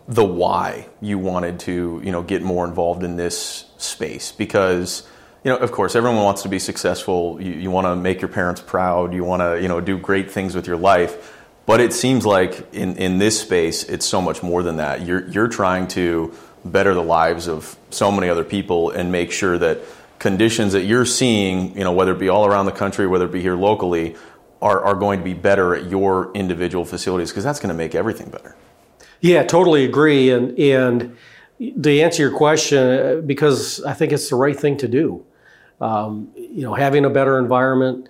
the 0.08 0.24
why 0.24 0.88
you 1.02 1.18
wanted 1.18 1.60
to, 1.62 2.00
you 2.04 2.12
know, 2.12 2.22
get 2.22 2.44
more 2.44 2.68
involved 2.68 3.02
in 3.02 3.16
this 3.16 3.66
space 3.80 4.32
because 4.32 5.08
you 5.44 5.50
know, 5.50 5.58
of 5.58 5.72
course, 5.72 5.96
everyone 5.96 6.22
wants 6.22 6.44
to 6.44 6.50
be 6.50 6.60
successful. 6.60 7.42
You, 7.42 7.54
you 7.54 7.72
want 7.72 7.88
to 7.88 7.96
make 7.96 8.22
your 8.22 8.30
parents 8.30 8.62
proud. 8.62 9.12
You 9.12 9.24
want 9.24 9.42
to, 9.42 9.60
you 9.60 9.68
know, 9.68 9.82
do 9.82 9.98
great 9.98 10.30
things 10.30 10.54
with 10.54 10.68
your 10.68 10.78
life. 10.78 11.36
But 11.66 11.80
it 11.82 11.94
seems 11.94 12.28
like 12.28 12.76
in, 12.76 12.96
in 12.98 13.18
this 13.18 13.42
space, 13.42 13.86
it's 13.86 14.06
so 14.06 14.22
much 14.22 14.44
more 14.44 14.62
than 14.62 14.78
that. 14.78 15.02
You're, 15.04 15.28
you're 15.30 15.48
trying 15.48 15.88
to 15.90 16.36
better 16.64 16.94
the 16.94 17.02
lives 17.02 17.48
of 17.48 17.76
so 17.90 18.12
many 18.12 18.30
other 18.30 18.44
people 18.44 18.92
and 18.92 19.12
make 19.12 19.32
sure 19.32 19.58
that 19.58 19.80
conditions 20.20 20.74
that 20.74 20.84
you're 20.84 21.06
seeing, 21.06 21.76
you 21.78 21.84
know, 21.84 21.94
whether 21.94 22.12
it 22.12 22.20
be 22.20 22.30
all 22.30 22.46
around 22.46 22.66
the 22.66 22.72
country, 22.72 23.08
whether 23.08 23.26
it 23.26 23.32
be 23.32 23.42
here 23.42 23.56
locally, 23.56 24.16
are, 24.62 24.84
are 24.84 24.96
going 24.96 25.20
to 25.20 25.26
be 25.26 25.34
better 25.34 25.74
at 25.74 25.90
your 25.90 26.32
individual 26.34 26.84
facilities 26.86 27.32
because 27.32 27.46
that's 27.46 27.60
going 27.60 27.70
to 27.70 27.76
make 27.76 27.96
everything 27.96 28.30
better. 28.30 28.56
Yeah, 29.22 29.44
totally 29.44 29.86
agree. 29.86 30.32
And 30.32 30.58
and 30.60 31.18
to 31.60 32.00
answer 32.00 32.22
your 32.24 32.38
question, 32.38 33.26
because 33.26 33.84
I 33.84 33.94
think 33.94 34.12
it's 34.12 34.30
the 34.30 34.36
right 34.36 34.58
thing 34.58 34.78
to 34.78 34.88
do. 34.88 35.26
Um, 35.82 36.30
you 36.36 36.62
know, 36.62 36.74
having 36.74 37.06
a 37.06 37.10
better 37.10 37.40
environment 37.40 38.10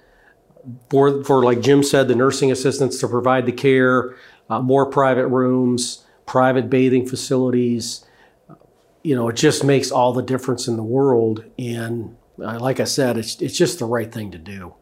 for 0.90 1.24
for 1.24 1.44
like 1.44 1.62
Jim 1.62 1.84
said, 1.84 2.08
the 2.08 2.16
nursing 2.16 2.52
assistants 2.52 3.00
to 3.00 3.08
provide 3.08 3.46
the 3.46 3.52
care, 3.52 4.16
uh, 4.50 4.60
more 4.60 4.88
private 4.88 5.28
rooms, 5.28 6.04
private 6.26 6.70
bathing 6.70 7.08
facilities 7.08 8.06
you 9.04 9.16
know, 9.16 9.30
it 9.30 9.36
just 9.36 9.64
makes 9.64 9.92
all 9.92 10.14
the 10.14 10.24
difference 10.24 10.68
in 10.68 10.76
the 10.76 10.84
world. 10.84 11.44
And 11.58 12.18
uh, 12.42 12.60
like 12.60 12.80
I 12.80 12.86
said, 12.86 13.18
it's, 13.18 13.42
it's 13.42 13.58
just 13.58 13.80
the 13.80 13.86
right 13.86 14.12
thing 14.12 14.32
to 14.32 14.38
do. 14.38 14.74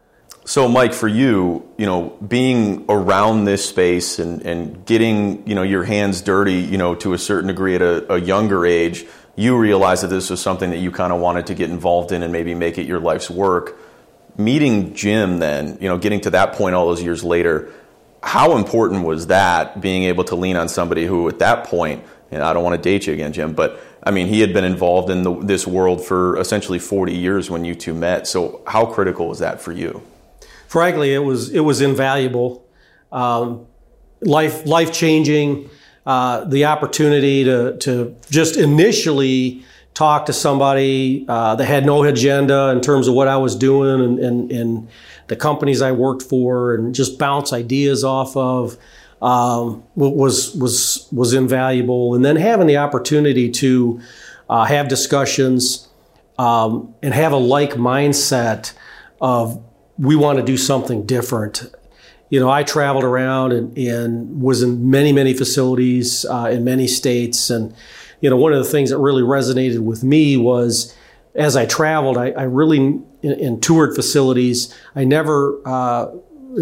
So, 0.45 0.69
Mike, 0.69 0.93
for 0.93 1.09
you, 1.09 1.69
you 1.77 1.85
know, 1.85 2.17
being 2.25 2.85
around 2.87 3.43
this 3.43 3.67
space 3.67 4.17
and, 4.17 4.41
and 4.43 4.85
getting, 4.85 5.45
you 5.45 5.55
know, 5.55 5.63
your 5.63 5.83
hands 5.83 6.21
dirty, 6.21 6.53
you 6.53 6.77
know, 6.77 6.95
to 6.95 7.13
a 7.13 7.17
certain 7.17 7.47
degree 7.47 7.75
at 7.75 7.81
a, 7.81 8.13
a 8.13 8.17
younger 8.17 8.65
age, 8.65 9.05
you 9.35 9.57
realized 9.57 10.03
that 10.03 10.07
this 10.07 10.29
was 10.29 10.41
something 10.41 10.69
that 10.69 10.77
you 10.77 10.89
kind 10.89 11.11
of 11.11 11.19
wanted 11.19 11.47
to 11.47 11.53
get 11.53 11.69
involved 11.69 12.13
in 12.13 12.23
and 12.23 12.31
maybe 12.31 12.55
make 12.55 12.77
it 12.77 12.87
your 12.87 12.99
life's 12.99 13.29
work. 13.29 13.77
Meeting 14.37 14.93
Jim, 14.93 15.39
then, 15.39 15.77
you 15.81 15.89
know, 15.89 15.97
getting 15.97 16.21
to 16.21 16.29
that 16.29 16.53
point 16.53 16.75
all 16.75 16.87
those 16.87 17.03
years 17.03 17.25
later, 17.25 17.71
how 18.23 18.55
important 18.55 19.03
was 19.03 19.27
that 19.27 19.81
being 19.81 20.03
able 20.03 20.23
to 20.23 20.35
lean 20.35 20.55
on 20.55 20.69
somebody 20.69 21.05
who, 21.05 21.27
at 21.27 21.39
that 21.39 21.65
point, 21.65 22.03
and 22.31 22.43
I 22.43 22.53
don't 22.53 22.63
want 22.63 22.81
to 22.81 22.89
date 22.89 23.07
you 23.07 23.13
again, 23.13 23.33
Jim, 23.33 23.53
but 23.53 23.79
I 24.03 24.11
mean, 24.11 24.27
he 24.27 24.41
had 24.41 24.53
been 24.53 24.63
involved 24.63 25.09
in 25.09 25.23
the, 25.23 25.35
this 25.41 25.67
world 25.67 26.05
for 26.05 26.37
essentially 26.37 26.79
40 26.79 27.13
years 27.13 27.49
when 27.49 27.65
you 27.65 27.75
two 27.75 27.93
met. 27.93 28.27
So, 28.27 28.61
how 28.67 28.85
critical 28.85 29.27
was 29.27 29.39
that 29.39 29.61
for 29.61 29.71
you? 29.71 30.01
Frankly, 30.67 31.13
it 31.13 31.19
was 31.19 31.49
it 31.51 31.61
was 31.61 31.81
invaluable, 31.81 32.65
um, 33.11 33.65
life 34.21 34.65
life 34.65 34.91
changing. 34.91 35.69
Uh, 36.05 36.45
the 36.45 36.63
opportunity 36.63 37.43
to 37.43 37.77
to 37.79 38.15
just 38.29 38.55
initially 38.55 39.63
talk 39.93 40.27
to 40.27 40.33
somebody 40.33 41.25
uh, 41.27 41.55
that 41.55 41.65
had 41.65 41.85
no 41.85 42.03
agenda 42.03 42.69
in 42.69 42.79
terms 42.81 43.07
of 43.07 43.15
what 43.15 43.27
I 43.27 43.37
was 43.37 43.55
doing 43.55 43.99
and, 43.99 44.19
and, 44.19 44.51
and 44.51 44.87
the 45.25 45.35
companies 45.35 45.81
I 45.81 45.91
worked 45.91 46.21
for, 46.21 46.75
and 46.75 46.93
just 46.93 47.17
bounce 47.17 47.51
ideas 47.51 48.03
off 48.03 48.37
of 48.37 48.77
um, 49.21 49.83
was 49.95 50.55
was 50.55 51.07
was 51.11 51.33
invaluable. 51.33 52.15
And 52.15 52.23
then 52.23 52.35
having 52.35 52.67
the 52.67 52.77
opportunity 52.77 53.49
to 53.51 53.99
uh, 54.49 54.65
have 54.65 54.87
discussions 54.87 55.87
um, 56.37 56.93
and 57.01 57.13
have 57.13 57.31
a 57.31 57.37
like 57.37 57.71
mindset 57.73 58.73
of 59.19 59.63
we 59.97 60.15
want 60.15 60.37
to 60.37 60.45
do 60.45 60.57
something 60.57 61.05
different. 61.05 61.63
You 62.29 62.39
know, 62.39 62.49
I 62.49 62.63
traveled 62.63 63.03
around 63.03 63.53
and, 63.53 63.75
and 63.77 64.41
was 64.41 64.61
in 64.61 64.89
many 64.89 65.11
many 65.11 65.33
facilities 65.33 66.25
uh, 66.25 66.49
in 66.51 66.63
many 66.63 66.87
states, 66.87 67.49
and 67.49 67.73
you 68.21 68.29
know 68.29 68.37
one 68.37 68.53
of 68.53 68.63
the 68.63 68.69
things 68.69 68.89
that 68.91 68.97
really 68.99 69.23
resonated 69.23 69.79
with 69.79 70.03
me 70.03 70.37
was 70.37 70.95
as 71.37 71.55
I 71.55 71.67
traveled, 71.67 72.17
I, 72.17 72.31
I 72.31 72.43
really 72.43 72.99
in, 73.21 73.59
toured 73.61 73.95
facilities. 73.95 74.73
I 74.95 75.03
never 75.03 75.61
uh, 75.65 76.07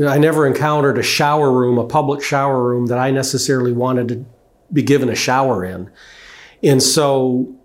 I 0.03 0.17
never 0.17 0.45
encountered 0.45 0.97
a 0.97 1.03
shower 1.03 1.51
room, 1.51 1.77
a 1.77 1.85
public 1.85 2.21
shower 2.21 2.61
room 2.61 2.87
that 2.87 2.97
I 2.97 3.11
necessarily 3.11 3.71
wanted 3.71 4.07
to 4.09 4.25
be 4.73 4.83
given 4.83 5.09
a 5.09 5.15
shower 5.15 5.63
in. 5.63 5.89
And 6.61 6.83
so, 6.83 7.55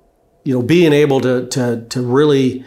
you 0.45 0.55
know, 0.55 0.63
being 0.63 0.93
able 0.93 1.21
to, 1.21 1.49
to, 1.49 1.87
to 1.89 2.03
really 2.03 2.65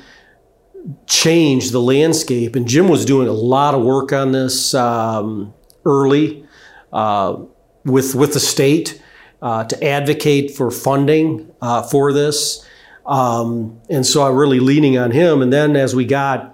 change 1.08 1.72
the 1.72 1.80
landscape, 1.80 2.56
and 2.56 2.68
Jim 2.68 2.90
was 2.90 3.06
doing 3.06 3.28
a 3.28 3.34
lot 3.34 3.74
of 3.74 3.84
work 3.84 4.12
on 4.12 4.32
this 4.34 4.74
um, 4.74 5.54
early 5.86 6.46
uh, 6.92 7.38
with, 7.86 8.16
with 8.16 8.34
the 8.34 8.40
state 8.40 9.02
uh, 9.42 9.64
to 9.66 9.84
advocate 9.84 10.52
for 10.52 10.72
funding 10.72 11.52
uh, 11.62 11.84
for 11.84 12.12
this. 12.12 12.68
Um, 13.06 13.82
and 13.90 14.06
so 14.06 14.26
I'm 14.26 14.36
really 14.36 14.60
leaning 14.60 14.98
on 14.98 15.12
him. 15.12 15.42
And 15.42 15.52
then 15.52 15.76
as 15.76 15.96
we 15.96 16.06
got 16.06 16.53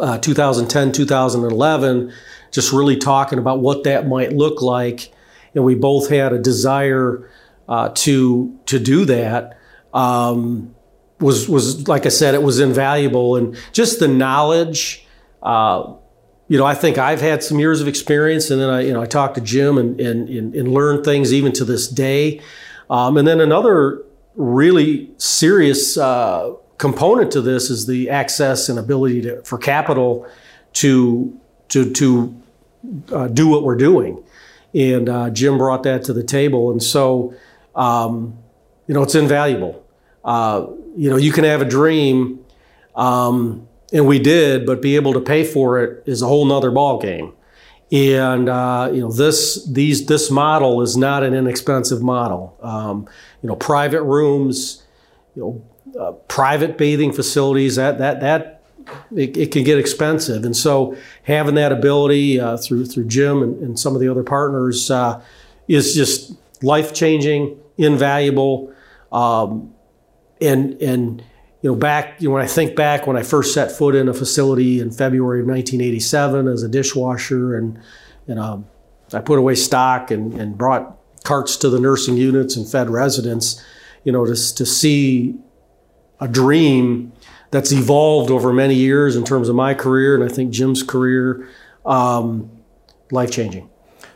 uh, 0.00 0.18
2010, 0.18 0.92
2011, 0.92 2.12
just 2.50 2.72
really 2.72 2.96
talking 2.96 3.38
about 3.38 3.60
what 3.60 3.84
that 3.84 4.08
might 4.08 4.32
look 4.32 4.62
like. 4.62 5.12
And 5.54 5.64
we 5.64 5.74
both 5.74 6.10
had 6.10 6.32
a 6.32 6.38
desire 6.38 7.30
uh, 7.68 7.90
to 7.94 8.58
to 8.66 8.78
do 8.78 9.04
that. 9.06 9.58
Um, 9.92 10.74
was 11.20 11.48
was 11.48 11.86
like 11.88 12.06
I 12.06 12.08
said, 12.08 12.34
it 12.34 12.42
was 12.42 12.60
invaluable, 12.60 13.36
and 13.36 13.56
just 13.72 14.00
the 14.00 14.08
knowledge. 14.08 15.06
Uh, 15.42 15.94
you 16.48 16.58
know, 16.58 16.64
I 16.64 16.74
think 16.74 16.98
I've 16.98 17.20
had 17.20 17.44
some 17.44 17.60
years 17.60 17.80
of 17.80 17.86
experience, 17.86 18.50
and 18.50 18.60
then 18.60 18.70
I, 18.70 18.80
you 18.80 18.92
know, 18.92 19.00
I 19.00 19.06
talked 19.06 19.36
to 19.36 19.40
Jim 19.40 19.78
and 19.78 20.00
and, 20.00 20.28
and, 20.28 20.54
and 20.54 20.72
learned 20.72 21.04
things 21.04 21.32
even 21.32 21.52
to 21.52 21.64
this 21.64 21.88
day. 21.88 22.40
Um, 22.88 23.16
and 23.16 23.26
then 23.26 23.40
another 23.40 24.02
really 24.34 25.10
serious 25.16 25.96
uh, 25.96 26.52
component 26.80 27.30
to 27.30 27.42
this 27.42 27.68
is 27.68 27.86
the 27.86 28.08
access 28.08 28.70
and 28.70 28.78
ability 28.78 29.20
to, 29.20 29.42
for 29.42 29.58
capital 29.58 30.26
to 30.72 31.38
to 31.68 31.92
to 31.92 32.42
uh, 33.12 33.28
do 33.28 33.46
what 33.48 33.62
we're 33.62 33.76
doing. 33.76 34.24
And 34.74 35.08
uh, 35.08 35.30
Jim 35.30 35.58
brought 35.58 35.82
that 35.82 36.04
to 36.04 36.12
the 36.14 36.24
table, 36.24 36.70
and 36.70 36.82
so 36.82 37.34
um, 37.76 38.38
you 38.86 38.94
know 38.94 39.02
it's 39.02 39.14
invaluable. 39.14 39.84
Uh, 40.24 40.68
you 40.96 41.10
know, 41.10 41.16
you 41.16 41.32
can 41.32 41.44
have 41.44 41.60
a 41.60 41.64
dream, 41.64 42.40
um, 42.96 43.68
and 43.92 44.06
we 44.06 44.18
did, 44.18 44.64
but 44.66 44.80
be 44.80 44.96
able 44.96 45.12
to 45.12 45.20
pay 45.20 45.44
for 45.44 45.82
it 45.82 46.02
is 46.06 46.22
a 46.22 46.26
whole 46.26 46.46
nother 46.46 46.70
ball 46.70 46.98
game. 46.98 47.32
And 47.92 48.48
uh, 48.48 48.90
you 48.92 49.02
know 49.02 49.12
this 49.12 49.66
these 49.66 50.06
this 50.06 50.30
model 50.30 50.80
is 50.80 50.96
not 50.96 51.24
an 51.24 51.34
inexpensive 51.34 52.00
model. 52.00 52.56
Um, 52.62 53.06
you 53.42 53.48
know, 53.48 53.56
private 53.56 54.02
rooms, 54.02 54.82
you 55.34 55.42
know, 55.42 55.69
uh, 56.00 56.12
private 56.28 56.78
bathing 56.78 57.12
facilities 57.12 57.76
that 57.76 57.98
that 57.98 58.20
that 58.20 58.62
it, 59.14 59.36
it, 59.36 59.52
can 59.52 59.64
get 59.64 59.78
expensive. 59.78 60.44
And 60.44 60.56
so 60.56 60.96
having 61.24 61.56
that 61.56 61.72
ability 61.72 62.40
uh, 62.40 62.56
through 62.56 62.86
through 62.86 63.04
Jim 63.04 63.42
and, 63.42 63.62
and, 63.62 63.78
some 63.78 63.94
of 63.94 64.00
the 64.00 64.08
other 64.08 64.22
partners 64.22 64.90
uh, 64.90 65.22
is 65.68 65.94
just 65.94 66.32
life 66.62 66.94
changing, 66.94 67.58
invaluable, 67.76 68.72
um, 69.12 69.74
and 70.40 70.80
and 70.80 71.22
you 71.60 71.70
know 71.70 71.76
back 71.76 72.20
you 72.20 72.28
know, 72.28 72.34
when 72.34 72.42
I 72.42 72.48
think 72.48 72.74
back 72.74 73.06
when 73.06 73.18
I 73.18 73.22
first 73.22 73.52
set 73.52 73.70
foot 73.70 73.94
in 73.94 74.08
a 74.08 74.14
facility 74.14 74.80
in 74.80 74.90
February 74.90 75.40
of 75.40 75.46
1987 75.48 76.48
as 76.48 76.62
a 76.62 76.68
dishwasher 76.68 77.54
and 77.56 77.78
and 78.26 78.38
um, 78.38 78.66
I 79.12 79.20
put 79.20 79.38
away 79.38 79.54
stock 79.54 80.10
and, 80.10 80.32
and 80.32 80.56
brought 80.56 80.96
carts 81.24 81.56
to 81.58 81.68
the 81.68 81.78
nursing 81.78 82.16
units 82.16 82.56
and 82.56 82.66
fed 82.66 82.88
residents, 82.88 83.62
you 84.04 84.12
know, 84.12 84.24
to, 84.24 84.32
to 84.32 84.64
see 84.64 85.36
a 86.20 86.28
dream 86.28 87.12
that's 87.50 87.72
evolved 87.72 88.30
over 88.30 88.52
many 88.52 88.74
years 88.74 89.16
in 89.16 89.24
terms 89.24 89.48
of 89.48 89.56
my 89.56 89.74
career 89.74 90.14
and 90.14 90.22
I 90.22 90.28
think 90.28 90.52
Jim's 90.52 90.82
career, 90.82 91.48
um, 91.84 92.50
life 93.10 93.30
changing. 93.30 93.68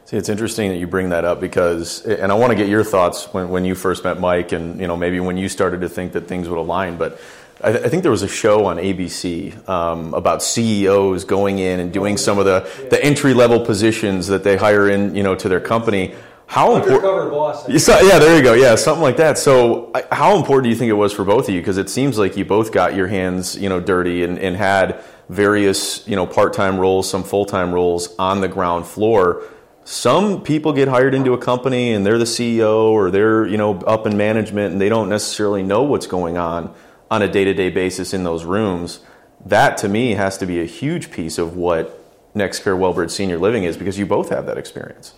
See, 0.05 0.19
it's 0.19 0.29
interesting 0.29 0.69
that 0.71 0.77
you 0.77 0.87
bring 0.87 1.09
that 1.09 1.25
up 1.25 1.41
because, 1.41 2.05
and 2.05 2.31
I 2.31 2.35
want 2.35 2.51
to 2.51 2.57
get 2.57 2.69
your 2.69 2.85
thoughts 2.85 3.25
when, 3.33 3.49
when 3.49 3.65
you 3.65 3.75
first 3.75 4.05
met 4.05 4.21
Mike 4.21 4.53
and, 4.53 4.79
you 4.79 4.87
know, 4.87 4.97
maybe 4.97 5.19
when 5.19 5.39
you 5.39 5.49
started 5.49 5.81
to 5.81 5.89
think 5.89 6.13
that 6.13 6.29
things 6.29 6.49
would 6.49 6.59
align. 6.59 6.99
But 6.99 7.19
I, 7.63 7.89
think 7.89 8.03
there 8.03 8.13
was 8.13 8.23
a 8.23 8.29
show 8.29 8.67
on 8.67 8.77
ABC 8.77 9.67
um, 9.67 10.13
about 10.13 10.43
CEOs 10.43 11.25
going 11.25 11.59
in 11.59 11.81
and 11.81 11.91
doing 11.91 12.19
some 12.19 12.39
of 12.39 12.45
the, 12.45 12.69
the 12.91 13.03
entry 13.03 13.33
level 13.33 13.65
positions 13.65 14.27
that 14.27 14.45
they 14.45 14.57
hire 14.57 14.91
in, 14.91 15.15
you 15.15 15.23
know, 15.23 15.35
to 15.35 15.49
their 15.49 15.61
company. 15.61 16.15
How 16.47 16.77
important? 16.77 17.03
boss. 17.31 17.69
Yeah, 17.69 18.19
there 18.19 18.37
you 18.37 18.43
go. 18.43 18.55
Yeah, 18.55 18.75
something 18.75 19.03
like 19.03 19.17
that. 19.17 19.39
So, 19.39 19.93
how 20.13 20.37
important 20.37 20.65
do 20.65 20.71
you 20.71 20.77
think 20.77 20.91
it 20.91 20.95
was 20.95 21.13
for 21.13 21.25
both 21.25 21.49
of 21.49 21.55
you? 21.55 21.61
Because 21.61 21.79
it 21.79 21.91
seems 21.91 22.19
like 22.19 22.37
you 22.37 22.45
both 22.45 22.73
got 22.73 22.95
your 22.95 23.07
hands, 23.07 23.57
you 23.57 23.69
know, 23.69 23.81
dirty 23.81 24.23
and, 24.23 24.39
and 24.39 24.57
had 24.57 25.03
various, 25.29 26.07
you 26.07 26.17
know, 26.17 26.27
part-time 26.27 26.79
roles, 26.79 27.09
some 27.09 27.25
full-time 27.25 27.73
roles 27.73 28.15
on 28.17 28.41
the 28.41 28.49
ground 28.49 28.87
floor. 28.87 29.43
Some 29.85 30.43
people 30.43 30.73
get 30.73 30.89
hired 30.89 31.15
into 31.15 31.33
a 31.33 31.39
company 31.39 31.93
and 31.93 32.07
they're 32.07 32.19
the 32.19 32.25
CEO 32.25 32.91
or 32.91 33.11
they're, 33.11 33.47
you 33.47 33.57
know, 33.57 33.79
up 33.81 34.07
in 34.07 34.17
management 34.17 34.73
and 34.73 34.81
they 34.81 34.89
don't 34.89 35.09
necessarily 35.09 35.63
know 35.63 35.83
what's 35.83 36.07
going 36.07 36.39
on 36.39 36.75
on 37.11 37.23
a 37.23 37.29
day-to-day 37.29 37.71
basis 37.71 38.15
in 38.15 38.25
those 38.25 38.45
rooms. 38.45 39.01
That 39.45 39.77
to 39.79 39.89
me 39.89 40.13
has 40.13 40.39
to 40.39 40.47
be 40.47 40.61
a 40.61 40.65
huge 40.65 41.11
piece 41.11 41.37
of 41.37 41.57
what 41.57 42.01
NextCare 42.35 42.79
Wellbridge 42.79 43.11
Senior 43.11 43.39
Living 43.39 43.65
is 43.65 43.77
because 43.77 43.99
you 43.99 44.07
both 44.07 44.31
have 44.31 44.47
that 44.47 44.57
experience. 44.57 45.13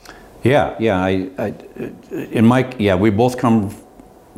Yeah, 0.47 0.77
yeah. 0.79 1.03
I, 1.03 1.29
I, 1.39 2.75
yeah, 2.79 2.95
we 2.95 3.11
both 3.11 3.37
come 3.37 3.75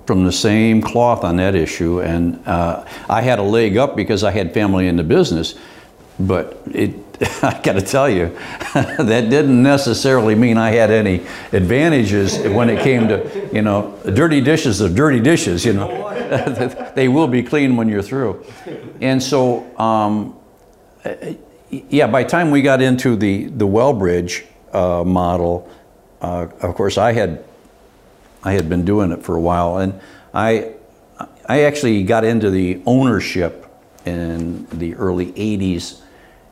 from 0.07 0.25
the 0.25 0.33
same 0.33 0.81
cloth 0.81 1.23
on 1.23 1.37
that 1.37 1.55
issue, 1.55 2.01
and 2.01 2.41
uh, 2.47 2.87
I 3.11 3.21
had 3.21 3.39
a 3.39 3.43
leg 3.43 3.77
up 3.77 3.95
because 3.95 4.25
I 4.25 4.31
had 4.31 4.55
family 4.55 4.89
in 4.89 4.97
the 4.97 5.05
business, 5.05 5.55
but 6.19 6.63
it. 6.73 6.95
I 7.43 7.61
got 7.65 7.73
to 7.73 7.83
tell 7.83 8.09
you, 8.09 8.29
that 8.75 9.29
didn't 9.29 9.61
necessarily 9.61 10.37
mean 10.37 10.57
I 10.57 10.71
had 10.71 10.93
any 10.93 11.27
advantages 11.53 12.39
when 12.39 12.71
it 12.71 12.81
came 12.85 13.09
to, 13.09 13.51
you 13.53 13.61
know, 13.61 13.99
dirty 14.05 14.41
dishes 14.41 14.81
are 14.81 14.89
dirty 14.89 15.19
dishes, 15.19 15.65
you 15.65 15.73
know. 15.73 16.93
they 16.95 17.09
will 17.09 17.27
be 17.27 17.43
clean 17.43 17.77
when 17.77 17.89
you're 17.89 18.05
through. 18.05 18.47
And 19.01 19.21
so, 19.21 19.67
um, 19.81 20.39
yeah, 21.71 22.07
by 22.07 22.23
the 22.23 22.29
time 22.29 22.53
we 22.53 22.63
got 22.63 22.81
into 22.81 23.17
the, 23.17 23.47
the 23.47 23.67
Wellbridge 23.67 24.47
uh, 24.73 25.03
model, 25.03 25.69
uh, 26.21 26.49
of 26.61 26.75
course, 26.75 26.99
I 26.99 27.13
had 27.13 27.45
I 28.43 28.53
had 28.53 28.69
been 28.69 28.85
doing 28.85 29.13
it 29.13 29.23
for 29.23 29.37
a 29.37 29.41
while, 29.41 29.79
and 29.79 30.01
I 30.35 30.75
I 31.47 31.63
actually 31.63 32.03
got 32.05 32.25
into 32.25 32.51
the 32.51 32.83
ownership 32.87 33.67
in 34.05 34.67
the 34.67 34.95
early 34.95 35.33
'80s, 35.33 36.01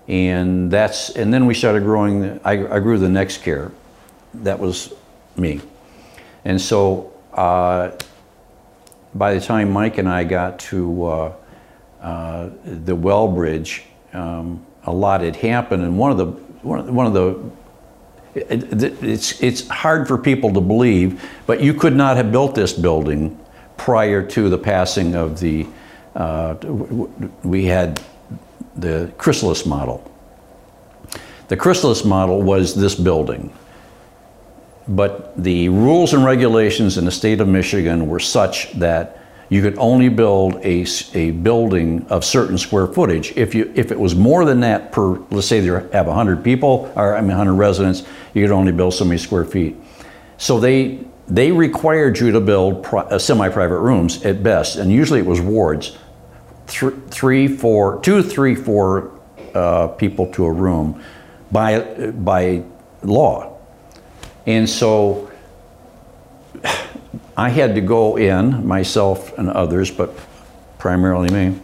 and 0.08 0.70
that's 0.70 1.10
and 1.10 1.32
then 1.32 1.46
we 1.46 1.54
started 1.54 1.82
growing. 1.82 2.40
I, 2.44 2.76
I 2.76 2.78
grew 2.80 2.98
the 2.98 3.08
NextCare, 3.08 3.72
That 4.34 4.58
was 4.58 4.92
me, 5.36 5.60
and 6.44 6.60
so 6.60 7.12
uh, 7.32 7.90
by 9.14 9.34
the 9.34 9.40
time 9.40 9.72
Mike 9.72 9.98
and 9.98 10.08
I 10.08 10.24
got 10.24 10.58
to 10.60 11.04
uh, 11.04 11.32
uh 12.00 12.50
the 12.64 12.96
Wellbridge, 12.96 13.82
um, 14.12 14.64
a 14.84 14.92
lot 14.92 15.22
had 15.22 15.36
happened, 15.36 15.82
and 15.82 15.98
one 15.98 16.12
of 16.12 16.18
the 16.18 16.26
one 16.62 17.06
of 17.06 17.12
the 17.12 17.38
it's, 18.36 19.40
it's 19.40 19.68
hard 19.68 20.06
for 20.06 20.18
people 20.18 20.52
to 20.52 20.60
believe, 20.60 21.28
but 21.46 21.60
you 21.60 21.72
could 21.72 21.96
not 21.96 22.16
have 22.16 22.30
built 22.30 22.54
this 22.54 22.72
building 22.72 23.38
prior 23.76 24.22
to 24.22 24.48
the 24.48 24.58
passing 24.58 25.14
of 25.14 25.40
the, 25.40 25.66
uh, 26.14 26.54
we 27.42 27.64
had 27.64 28.00
the 28.76 29.12
chrysalis 29.16 29.64
model. 29.64 30.10
The 31.48 31.56
chrysalis 31.56 32.04
model 32.04 32.42
was 32.42 32.74
this 32.74 32.94
building, 32.94 33.52
but 34.88 35.42
the 35.42 35.68
rules 35.68 36.12
and 36.12 36.24
regulations 36.24 36.98
in 36.98 37.04
the 37.04 37.10
state 37.10 37.40
of 37.40 37.48
Michigan 37.48 38.08
were 38.08 38.20
such 38.20 38.72
that 38.74 39.25
you 39.48 39.62
could 39.62 39.78
only 39.78 40.08
build 40.08 40.56
a, 40.56 40.84
a 41.14 41.30
building 41.30 42.04
of 42.08 42.24
certain 42.24 42.58
square 42.58 42.86
footage. 42.86 43.32
If, 43.36 43.54
you, 43.54 43.72
if 43.76 43.92
it 43.92 43.98
was 43.98 44.14
more 44.16 44.44
than 44.44 44.60
that 44.60 44.90
per, 44.90 45.18
let's 45.30 45.46
say 45.46 45.60
they 45.60 45.68
have 45.68 46.06
100 46.06 46.42
people, 46.42 46.92
or 46.96 47.16
I 47.16 47.20
mean 47.20 47.28
100 47.28 47.54
residents, 47.54 48.02
you 48.34 48.42
could 48.42 48.52
only 48.52 48.72
build 48.72 48.94
so 48.94 49.04
many 49.04 49.18
square 49.18 49.44
feet. 49.44 49.76
So 50.38 50.58
they, 50.58 51.04
they 51.28 51.52
required 51.52 52.18
you 52.18 52.32
to 52.32 52.40
build 52.40 52.82
pri- 52.82 53.04
uh, 53.04 53.18
semi-private 53.18 53.78
rooms 53.78 54.24
at 54.24 54.42
best, 54.42 54.76
and 54.76 54.90
usually 54.90 55.20
it 55.20 55.26
was 55.26 55.40
wards, 55.40 55.96
Th- 56.66 56.92
three, 57.08 57.46
four, 57.46 58.00
two, 58.00 58.24
three, 58.24 58.56
four 58.56 59.12
uh, 59.54 59.86
people 59.88 60.26
to 60.32 60.44
a 60.44 60.52
room 60.52 61.00
by, 61.52 62.10
by 62.10 62.64
law. 63.02 63.56
And 64.46 64.68
so 64.68 65.30
I 67.36 67.50
had 67.50 67.74
to 67.74 67.80
go 67.80 68.16
in, 68.16 68.66
myself 68.66 69.36
and 69.38 69.48
others, 69.48 69.90
but 69.90 70.16
primarily 70.78 71.30
me, 71.30 71.60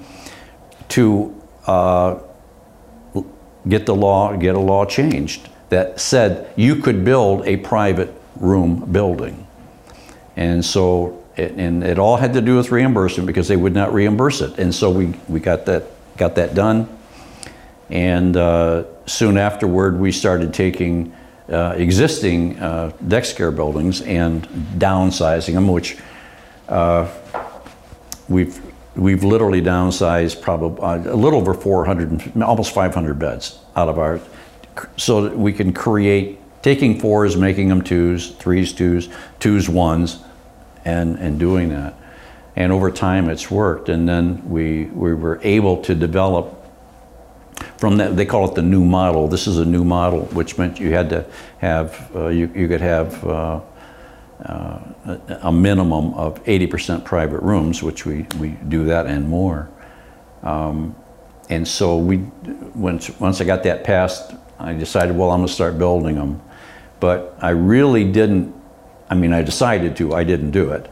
to 0.91 1.43
uh, 1.67 2.19
get 3.69 3.87
the 3.87 3.95
law, 3.95 4.37
get 4.37 4.55
a 4.55 4.61
law 4.61 4.85
changed 4.85 5.49
that 5.69 6.01
said 6.01 6.53
you 6.57 6.77
could 6.77 7.05
build 7.05 7.47
a 7.47 7.57
private 7.57 8.13
room 8.37 8.93
building. 8.93 9.47
And 10.37 10.65
so, 10.65 11.25
it, 11.37 11.53
and 11.53 11.83
it 11.83 11.99
all 11.99 12.17
had 12.17 12.35
to 12.35 12.41
do 12.41 12.57
with 12.57 12.71
reimbursement 12.71 13.27
because 13.27 13.49
they 13.49 13.57
would 13.57 13.75
not 13.75 13.93
reimburse 13.93 14.41
it. 14.41 14.59
And 14.59 14.75
so 14.75 14.91
we, 14.91 15.15
we 15.29 15.41
got 15.41 15.67
that, 15.67 15.85
got 16.17 16.35
that 16.35 16.55
done. 16.55 16.89
And 17.89 18.37
uh, 18.37 18.85
soon 19.07 19.37
afterward, 19.37 19.99
we 19.99 20.13
started 20.13 20.53
taking 20.53 21.15
uh, 21.53 21.75
existing 21.77 22.59
uh, 22.59 22.93
NextCare 23.05 23.55
buildings 23.55 24.01
and 24.03 24.47
downsizing 24.79 25.55
them, 25.55 25.69
which 25.69 25.99
uh, 26.69 27.09
we've 28.29 28.61
we've 28.95 29.25
literally 29.25 29.63
downsized 29.63 30.41
probably 30.41 30.83
uh, 30.83 31.13
a 31.13 31.17
little 31.17 31.41
over 31.41 31.55
400, 31.55 32.43
almost 32.43 32.75
500 32.75 33.19
beds 33.19 33.59
out 33.75 33.89
of 33.89 33.99
our, 33.99 34.21
so 34.97 35.23
that 35.23 35.37
we 35.37 35.53
can 35.53 35.73
create 35.73 36.39
taking 36.63 36.99
fours, 37.01 37.37
making 37.37 37.69
them 37.69 37.83
twos, 37.83 38.31
threes, 38.33 38.73
twos, 38.73 39.09
twos, 39.39 39.69
ones, 39.69 40.19
and 40.85 41.19
and 41.19 41.39
doing 41.39 41.69
that. 41.71 41.95
And 42.55 42.71
over 42.71 42.91
time, 42.91 43.31
it's 43.31 43.51
worked. 43.51 43.89
And 43.89 44.09
then 44.09 44.49
we 44.49 44.85
we 44.87 45.15
were 45.15 45.41
able 45.43 45.83
to 45.83 45.95
develop 45.95 46.62
from 47.77 47.97
that, 47.99 48.17
they 48.17 48.27
call 48.27 48.49
it 48.49 48.55
the 48.55 48.63
new 48.63 48.85
model. 48.85 49.29
This 49.29 49.47
is 49.47 49.59
a 49.59 49.65
new 49.65 49.85
model, 49.85 50.27
which 50.27 50.59
meant 50.59 50.79
you 50.79 50.93
had 50.93 51.11
to 51.11 51.27
have, 51.59 52.11
uh, 52.15 52.29
you, 52.29 52.51
you 52.55 52.69
could 52.69 52.81
have 52.81 53.25
uh, 53.27 53.61
uh, 54.45 54.79
a 55.43 55.53
minimum 55.53 56.15
of 56.15 56.43
80% 56.45 57.05
private 57.05 57.41
rooms, 57.43 57.83
which 57.83 58.07
we, 58.07 58.27
we 58.39 58.51
do 58.69 58.85
that 58.85 59.07
and 59.07 59.29
more. 59.29 59.69
Um, 60.43 60.97
and 61.49 61.67
so 61.67 61.99
we, 61.99 62.19
once, 62.75 63.11
once 63.21 63.41
I 63.41 63.45
got 63.45 63.63
that 63.65 63.85
passed, 63.85 64.33
I 64.59 64.73
decided, 64.75 65.17
well, 65.17 65.31
I'm 65.31 65.41
going 65.41 65.49
to 65.49 65.53
start 65.53 65.79
building 65.79 66.17
them. 66.17 66.41
But 67.01 67.37
I 67.41 67.51
really 67.51 68.05
didn't, 68.05 68.55
I 69.11 69.15
mean, 69.15 69.33
I 69.33 69.43
decided 69.43 69.97
to, 69.97 70.15
I 70.15 70.25
didn't 70.25 70.53
do 70.53 70.71
it. 70.71 70.89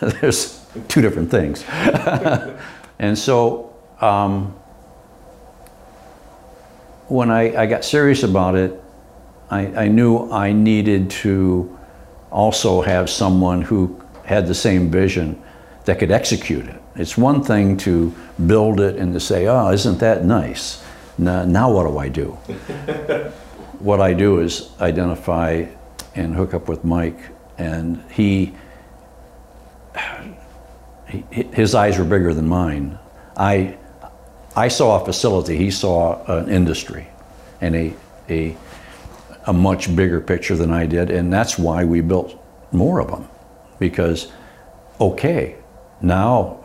There's 0.20 0.64
two 0.88 1.02
different 1.02 1.30
things. 1.30 1.64
and 2.98 3.18
so, 3.18 3.74
um, 4.00 4.56
when 7.08 7.30
I, 7.30 7.62
I 7.62 7.66
got 7.66 7.84
serious 7.84 8.22
about 8.22 8.54
it, 8.54 8.82
I, 9.50 9.84
I 9.84 9.88
knew 9.88 10.30
I 10.30 10.52
needed 10.52 11.10
to 11.10 11.78
also 12.30 12.80
have 12.80 13.10
someone 13.10 13.62
who 13.62 14.00
had 14.24 14.46
the 14.46 14.54
same 14.54 14.90
vision 14.90 15.40
that 15.84 15.98
could 15.98 16.10
execute 16.10 16.66
it. 16.66 16.80
It's 16.96 17.16
one 17.16 17.42
thing 17.42 17.76
to 17.78 18.14
build 18.46 18.80
it 18.80 18.96
and 18.96 19.12
to 19.14 19.20
say, 19.20 19.46
oh, 19.46 19.70
isn't 19.70 19.98
that 19.98 20.24
nice? 20.24 20.82
Now, 21.18 21.44
now 21.44 21.70
what 21.72 21.86
do 21.86 21.98
I 21.98 22.08
do? 22.08 22.30
what 23.78 24.00
I 24.00 24.14
do 24.14 24.40
is 24.40 24.70
identify 24.80 25.66
and 26.14 26.34
hook 26.34 26.54
up 26.54 26.68
with 26.68 26.84
Mike, 26.84 27.18
and 27.58 28.02
he, 28.10 28.54
he 31.08 31.24
his 31.30 31.74
eyes 31.74 31.98
were 31.98 32.04
bigger 32.04 32.32
than 32.32 32.48
mine. 32.48 32.98
I, 33.36 33.76
I 34.54 34.68
saw 34.68 35.00
a 35.00 35.04
facility, 35.04 35.56
he 35.56 35.70
saw 35.70 36.22
an 36.26 36.50
industry, 36.50 37.08
and 37.60 37.74
a 37.74 37.94
a 38.28 38.56
a 39.46 39.52
much 39.52 39.94
bigger 39.96 40.20
picture 40.20 40.56
than 40.56 40.70
I 40.70 40.86
did, 40.86 41.10
and 41.10 41.32
that's 41.32 41.58
why 41.58 41.84
we 41.84 42.00
built 42.00 42.38
more 42.70 43.00
of 43.00 43.10
them, 43.10 43.28
because 43.78 44.30
okay, 45.00 45.56
now 46.00 46.64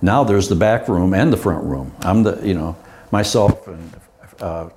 now 0.00 0.24
there's 0.24 0.48
the 0.48 0.56
back 0.56 0.88
room 0.88 1.14
and 1.14 1.32
the 1.32 1.36
front 1.36 1.64
room. 1.64 1.94
I'm 2.00 2.22
the 2.22 2.40
you 2.42 2.54
know 2.54 2.76
myself 3.10 3.68
and 3.68 4.00
uh, 4.40 4.70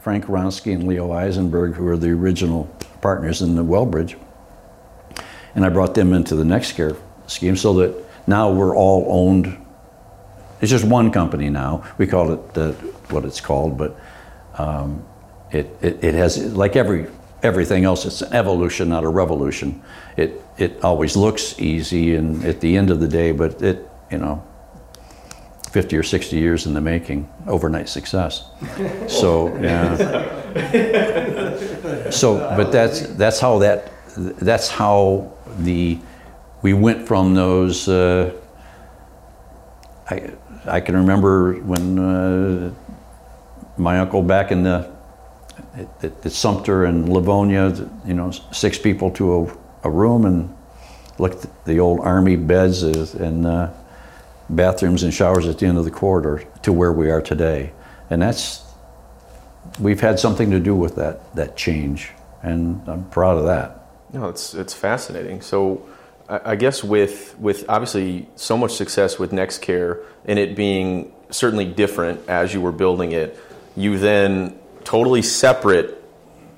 Frank 0.00 0.24
Ronsky 0.26 0.72
and 0.72 0.88
Leo 0.88 1.12
Eisenberg, 1.12 1.74
who 1.74 1.86
are 1.86 1.96
the 1.96 2.10
original 2.10 2.64
partners 3.02 3.42
in 3.42 3.54
the 3.54 3.64
Wellbridge, 3.64 4.18
and 5.54 5.64
I 5.64 5.68
brought 5.68 5.94
them 5.94 6.12
into 6.12 6.34
the 6.34 6.44
NextCare 6.44 6.96
scheme 7.26 7.56
so 7.56 7.74
that 7.74 7.94
now 8.26 8.50
we're 8.50 8.74
all 8.74 9.06
owned. 9.08 9.64
It's 10.60 10.70
just 10.70 10.84
one 10.84 11.10
company 11.10 11.50
now. 11.50 11.84
We 11.98 12.06
call 12.06 12.32
it 12.32 12.58
uh, 12.58 12.72
what 13.10 13.24
it's 13.24 13.40
called, 13.40 13.78
but 13.78 13.98
um, 14.54 15.04
it, 15.52 15.76
it, 15.80 16.02
it 16.02 16.14
has 16.14 16.54
like 16.54 16.76
every 16.76 17.06
everything 17.42 17.84
else. 17.84 18.04
It's 18.04 18.22
an 18.22 18.32
evolution, 18.32 18.88
not 18.88 19.04
a 19.04 19.08
revolution. 19.08 19.82
It 20.16 20.42
it 20.56 20.82
always 20.82 21.16
looks 21.16 21.58
easy, 21.60 22.16
and 22.16 22.44
at 22.44 22.60
the 22.60 22.76
end 22.76 22.90
of 22.90 23.00
the 23.00 23.08
day, 23.08 23.32
but 23.32 23.62
it 23.62 23.88
you 24.10 24.18
know 24.18 24.42
50 25.70 25.96
or 25.96 26.02
60 26.02 26.36
years 26.36 26.66
in 26.66 26.74
the 26.74 26.80
making, 26.80 27.28
overnight 27.46 27.88
success. 27.88 28.50
So, 29.06 29.54
yeah. 29.58 29.96
So, 32.10 32.38
but 32.56 32.72
that's 32.72 33.02
that's 33.16 33.38
how 33.38 33.58
that 33.58 33.92
that's 34.16 34.68
how 34.68 35.32
the 35.58 35.98
we 36.62 36.72
went 36.72 37.06
from 37.06 37.34
those. 37.34 37.88
Uh, 37.88 38.32
I 40.10 40.32
I 40.66 40.80
can 40.80 40.96
remember 40.96 41.54
when 41.54 41.98
uh, 41.98 42.74
my 43.76 43.98
uncle 44.00 44.22
back 44.22 44.50
in 44.50 44.62
the 44.62 44.90
at, 45.74 46.04
at 46.04 46.32
Sumter 46.32 46.84
and 46.84 47.08
Livonia, 47.08 47.68
you 48.06 48.14
know, 48.14 48.30
six 48.52 48.78
people 48.78 49.10
to 49.12 49.50
a, 49.82 49.88
a 49.88 49.90
room 49.90 50.24
and 50.24 50.54
looked 51.18 51.44
at 51.44 51.64
the 51.64 51.80
old 51.80 52.00
army 52.00 52.36
beds 52.36 52.82
and. 52.82 53.46
Uh, 53.46 53.70
bathrooms 54.50 55.02
and 55.02 55.12
showers 55.12 55.46
at 55.46 55.58
the 55.58 55.66
end 55.66 55.78
of 55.78 55.84
the 55.84 55.90
corridor 55.90 56.42
to 56.62 56.72
where 56.72 56.92
we 56.92 57.10
are 57.10 57.20
today. 57.20 57.72
And 58.10 58.22
that's, 58.22 58.64
we've 59.78 60.00
had 60.00 60.18
something 60.18 60.50
to 60.50 60.60
do 60.60 60.74
with 60.74 60.96
that, 60.96 61.34
that 61.34 61.56
change. 61.56 62.10
And 62.42 62.80
I'm 62.86 63.04
proud 63.10 63.38
of 63.38 63.44
that. 63.46 63.86
No, 64.12 64.28
it's, 64.28 64.54
it's 64.54 64.72
fascinating. 64.72 65.42
So 65.42 65.86
I, 66.28 66.56
guess 66.56 66.84
with, 66.84 67.38
with 67.38 67.64
obviously 67.70 68.28
so 68.36 68.58
much 68.58 68.72
success 68.72 69.18
with 69.18 69.32
NextCare 69.32 70.04
and 70.26 70.38
it 70.38 70.54
being 70.56 71.12
certainly 71.30 71.64
different 71.64 72.28
as 72.28 72.52
you 72.52 72.60
were 72.60 72.72
building 72.72 73.12
it, 73.12 73.38
you 73.76 73.98
then 73.98 74.58
totally 74.84 75.22
separate 75.22 76.04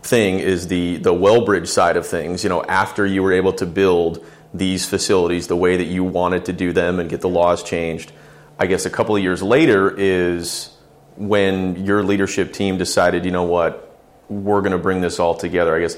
thing 0.02 0.40
is 0.40 0.66
the, 0.66 0.96
the 0.96 1.12
Wellbridge 1.12 1.68
side 1.68 1.96
of 1.96 2.06
things, 2.06 2.42
you 2.42 2.48
know, 2.48 2.64
after 2.64 3.06
you 3.06 3.22
were 3.22 3.32
able 3.32 3.52
to 3.54 3.66
build 3.66 4.24
these 4.52 4.86
facilities 4.86 5.46
the 5.46 5.56
way 5.56 5.76
that 5.76 5.84
you 5.84 6.02
wanted 6.02 6.46
to 6.46 6.52
do 6.52 6.72
them 6.72 6.98
and 6.98 7.08
get 7.08 7.20
the 7.20 7.28
laws 7.28 7.62
changed. 7.62 8.10
I 8.58 8.66
guess 8.66 8.86
a 8.86 8.90
couple 8.90 9.14
of 9.14 9.22
years 9.22 9.42
later 9.42 9.94
is 9.96 10.70
when 11.16 11.84
your 11.84 12.02
leadership 12.02 12.52
team 12.52 12.76
decided, 12.76 13.24
you 13.24 13.30
know 13.30 13.44
what, 13.44 13.86
we're 14.28 14.60
going 14.60 14.72
to 14.72 14.78
bring 14.78 15.00
this 15.00 15.20
all 15.20 15.34
together. 15.34 15.76
I 15.76 15.80
guess 15.80 15.96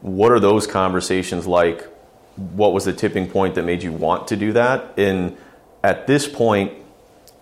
what 0.00 0.32
are 0.32 0.40
those 0.40 0.66
conversations 0.66 1.46
like? 1.46 1.86
What 2.36 2.72
was 2.72 2.84
the 2.84 2.92
tipping 2.92 3.28
point 3.28 3.54
that 3.56 3.64
made 3.64 3.82
you 3.82 3.92
want 3.92 4.28
to 4.28 4.36
do 4.36 4.52
that? 4.52 4.94
And 4.98 5.36
at 5.82 6.06
this 6.06 6.26
point, 6.26 6.72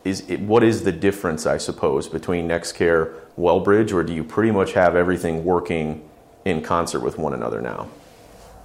is 0.05 0.29
it, 0.29 0.41
what 0.41 0.65
is 0.65 0.85
the 0.85 0.93
difference, 0.93 1.47
I 1.47 1.59
suppose, 1.59 2.09
between 2.09 2.49
NextCare, 2.49 3.15
Wellbridge, 3.39 3.93
or 3.93 4.03
do 4.03 4.15
you 4.15 4.25
pretty 4.25 4.51
much 4.51 4.73
have 4.73 4.97
everything 4.97 5.45
working 5.45 6.09
in 6.45 6.63
concert 6.63 7.01
with 7.01 7.19
one 7.19 7.35
another 7.35 7.61
now? 7.61 7.89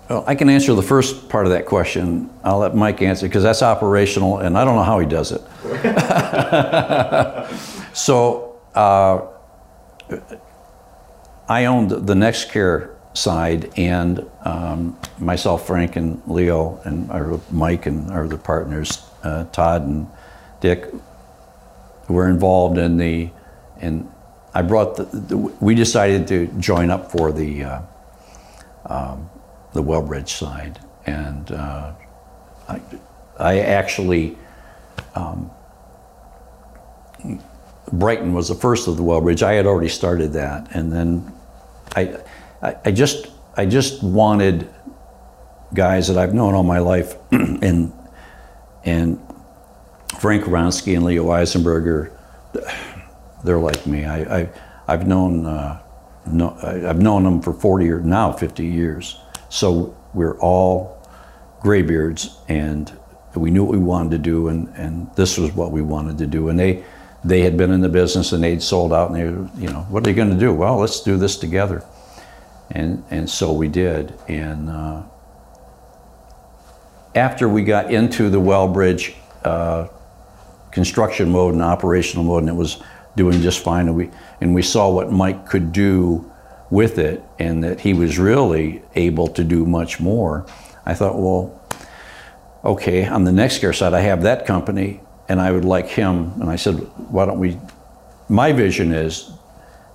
Well, 0.09 0.23
I 0.27 0.35
can 0.35 0.49
answer 0.49 0.73
the 0.73 0.83
first 0.83 1.29
part 1.29 1.45
of 1.45 1.51
that 1.51 1.65
question. 1.65 2.29
I'll 2.43 2.59
let 2.59 2.75
Mike 2.75 3.01
answer 3.01 3.27
because 3.27 3.43
that's 3.43 3.63
operational, 3.63 4.37
and 4.37 4.57
I 4.57 4.63
don't 4.63 4.75
know 4.75 4.83
how 4.83 4.99
he 4.99 5.07
does 5.07 5.31
it. 5.31 5.41
so, 7.95 8.59
uh, 8.75 9.21
I 11.49 11.65
owned 11.65 11.89
the 11.91 12.13
NextCare 12.13 12.95
side, 13.13 13.71
and 13.77 14.29
um, 14.45 14.97
myself, 15.19 15.67
Frank, 15.67 15.95
and 15.95 16.21
Leo, 16.27 16.79
and 16.85 17.11
our 17.11 17.39
Mike, 17.51 17.85
and 17.85 18.09
our 18.11 18.25
other 18.25 18.37
partners, 18.37 19.03
uh, 19.23 19.45
Todd 19.45 19.81
and 19.81 20.07
Dick, 20.61 20.85
were 22.07 22.29
involved 22.29 22.77
in 22.77 22.97
the. 22.97 23.29
And 23.81 24.09
I 24.53 24.61
brought 24.61 24.95
the, 24.95 25.03
the 25.03 25.37
we 25.37 25.75
decided 25.75 26.27
to 26.29 26.47
join 26.59 26.89
up 26.89 27.11
for 27.11 27.31
the. 27.31 27.63
Uh, 27.63 27.81
um, 28.87 29.29
the 29.73 29.83
Wellbridge 29.83 30.29
side. 30.29 30.79
And 31.05 31.51
uh, 31.51 31.93
I, 32.67 32.81
I, 33.37 33.59
actually, 33.59 34.37
um, 35.13 35.51
Brighton 37.91 38.33
was 38.33 38.47
the 38.47 38.55
first 38.55 38.87
of 38.87 38.97
the 38.97 39.03
Wellbridge. 39.03 39.43
I 39.43 39.53
had 39.53 39.65
already 39.65 39.89
started 39.89 40.33
that. 40.33 40.75
And 40.75 40.91
then 40.91 41.31
I, 41.95 42.17
I, 42.61 42.75
I 42.85 42.91
just, 42.91 43.27
I 43.57 43.65
just 43.65 44.03
wanted 44.03 44.69
guys 45.73 46.09
that 46.09 46.17
I've 46.17 46.33
known 46.33 46.55
all 46.55 46.63
my 46.63 46.79
life 46.79 47.15
and, 47.31 47.93
and 48.83 49.19
Frank 50.19 50.43
Ronsky 50.43 50.95
and 50.95 51.05
Leo 51.05 51.27
Eisenberger, 51.27 52.11
they're 53.43 53.59
like 53.59 53.85
me. 53.87 54.05
I, 54.05 54.49
I, 54.87 54.91
have 54.91 55.07
known, 55.07 55.45
uh, 55.45 55.81
no, 56.27 56.57
I've 56.61 56.99
known 57.01 57.23
them 57.23 57.41
for 57.41 57.53
40 57.53 57.89
or 57.91 57.99
now 58.01 58.33
50 58.33 58.65
years. 58.65 59.19
So 59.49 59.95
we're 60.13 60.37
all 60.39 61.01
graybeards, 61.61 62.37
and 62.49 62.91
we 63.35 63.51
knew 63.51 63.63
what 63.63 63.71
we 63.71 63.79
wanted 63.79 64.11
to 64.11 64.17
do, 64.17 64.49
and, 64.49 64.67
and 64.75 65.13
this 65.15 65.37
was 65.37 65.53
what 65.53 65.71
we 65.71 65.81
wanted 65.81 66.17
to 66.17 66.27
do. 66.27 66.49
And 66.49 66.59
they, 66.59 66.83
they 67.23 67.41
had 67.41 67.55
been 67.55 67.71
in 67.71 67.81
the 67.81 67.89
business 67.89 68.33
and 68.33 68.43
they'd 68.43 68.61
sold 68.61 68.91
out, 68.91 69.11
and 69.11 69.15
they, 69.15 69.61
you 69.61 69.69
know, 69.69 69.81
what 69.89 70.01
are 70.01 70.05
they 70.05 70.13
going 70.13 70.29
to 70.29 70.37
do? 70.37 70.53
Well, 70.53 70.77
let's 70.77 71.01
do 71.01 71.17
this 71.17 71.37
together. 71.37 71.83
And, 72.71 73.03
and 73.09 73.29
so 73.29 73.53
we 73.53 73.67
did. 73.67 74.13
And 74.27 74.69
uh, 74.69 75.03
after 77.13 77.47
we 77.47 77.63
got 77.63 77.91
into 77.91 78.29
the 78.29 78.39
Wellbridge 78.39 79.15
uh, 79.43 79.87
construction 80.71 81.31
mode 81.31 81.53
and 81.53 81.63
operational 81.63 82.25
mode, 82.25 82.43
and 82.43 82.49
it 82.49 82.55
was 82.55 82.81
doing 83.15 83.41
just 83.41 83.63
fine, 83.63 83.87
and 83.87 83.95
we, 83.95 84.09
and 84.41 84.53
we 84.53 84.61
saw 84.61 84.89
what 84.89 85.11
Mike 85.11 85.45
could 85.45 85.71
do 85.71 86.29
with 86.69 86.97
it 86.97 87.23
and 87.39 87.63
that 87.63 87.79
he 87.79 87.93
was 87.93 88.17
really 88.17 88.81
able 88.95 89.27
to 89.27 89.43
do 89.43 89.65
much 89.65 89.99
more, 89.99 90.45
I 90.85 90.93
thought, 90.93 91.17
well, 91.17 91.61
okay, 92.63 93.05
on 93.05 93.23
the 93.23 93.31
NextCare 93.31 93.75
side, 93.75 93.93
I 93.93 94.01
have 94.01 94.23
that 94.23 94.45
company 94.45 95.01
and 95.29 95.39
I 95.39 95.51
would 95.51 95.65
like 95.65 95.87
him. 95.87 96.33
And 96.41 96.49
I 96.49 96.55
said, 96.55 96.75
why 97.09 97.25
don't 97.25 97.39
we? 97.39 97.57
My 98.27 98.51
vision 98.51 98.91
is 98.91 99.31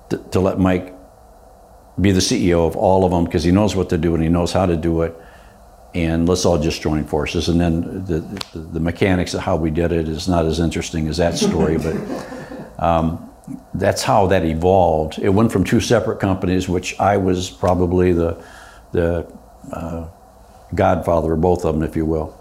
to, 0.09 0.19
to 0.19 0.41
let 0.41 0.59
Mike 0.59 0.95
be 2.01 2.13
the 2.13 2.21
CEO 2.21 2.67
of 2.67 2.77
all 2.77 3.05
of 3.05 3.11
them 3.11 3.25
because 3.25 3.45
he 3.45 3.51
knows 3.51 3.75
what 3.75 3.89
to 3.91 3.99
do 3.99 4.15
and 4.15 4.23
he 4.23 4.29
knows 4.29 4.53
how 4.53 4.67
to 4.67 4.77
do 4.77 5.03
it. 5.03 5.15
And 5.95 6.29
let's 6.29 6.45
all 6.45 6.59
just 6.59 6.83
join 6.83 7.05
forces. 7.05 7.49
And 7.49 7.61
then 7.61 8.05
the, 8.05 8.21
the, 8.53 8.59
the 8.59 8.81
mechanics 8.81 9.35
of 9.35 9.41
how 9.41 9.57
we 9.57 9.71
did 9.71 9.91
it 9.91 10.09
is 10.09 10.29
not 10.29 10.47
as 10.47 10.61
interesting 10.61 11.09
as 11.09 11.17
that 11.17 11.37
story, 11.37 11.79
but. 11.79 11.97
Um, 12.81 13.31
that's 13.75 14.03
how 14.03 14.27
that 14.29 14.45
evolved. 14.45 15.19
It 15.19 15.29
went 15.31 15.53
from 15.53 15.65
two 15.65 15.81
separate 15.81 16.19
companies, 16.19 16.69
which 16.69 16.99
I 16.99 17.17
was 17.17 17.51
probably 17.51 18.13
the 18.13 18.43
the 18.93 19.31
uh, 19.73 20.09
godfather 20.75 21.35
of 21.35 21.41
both 21.41 21.65
of 21.65 21.75
them, 21.75 21.83
if 21.83 21.97
you 21.97 22.05
will. 22.07 22.37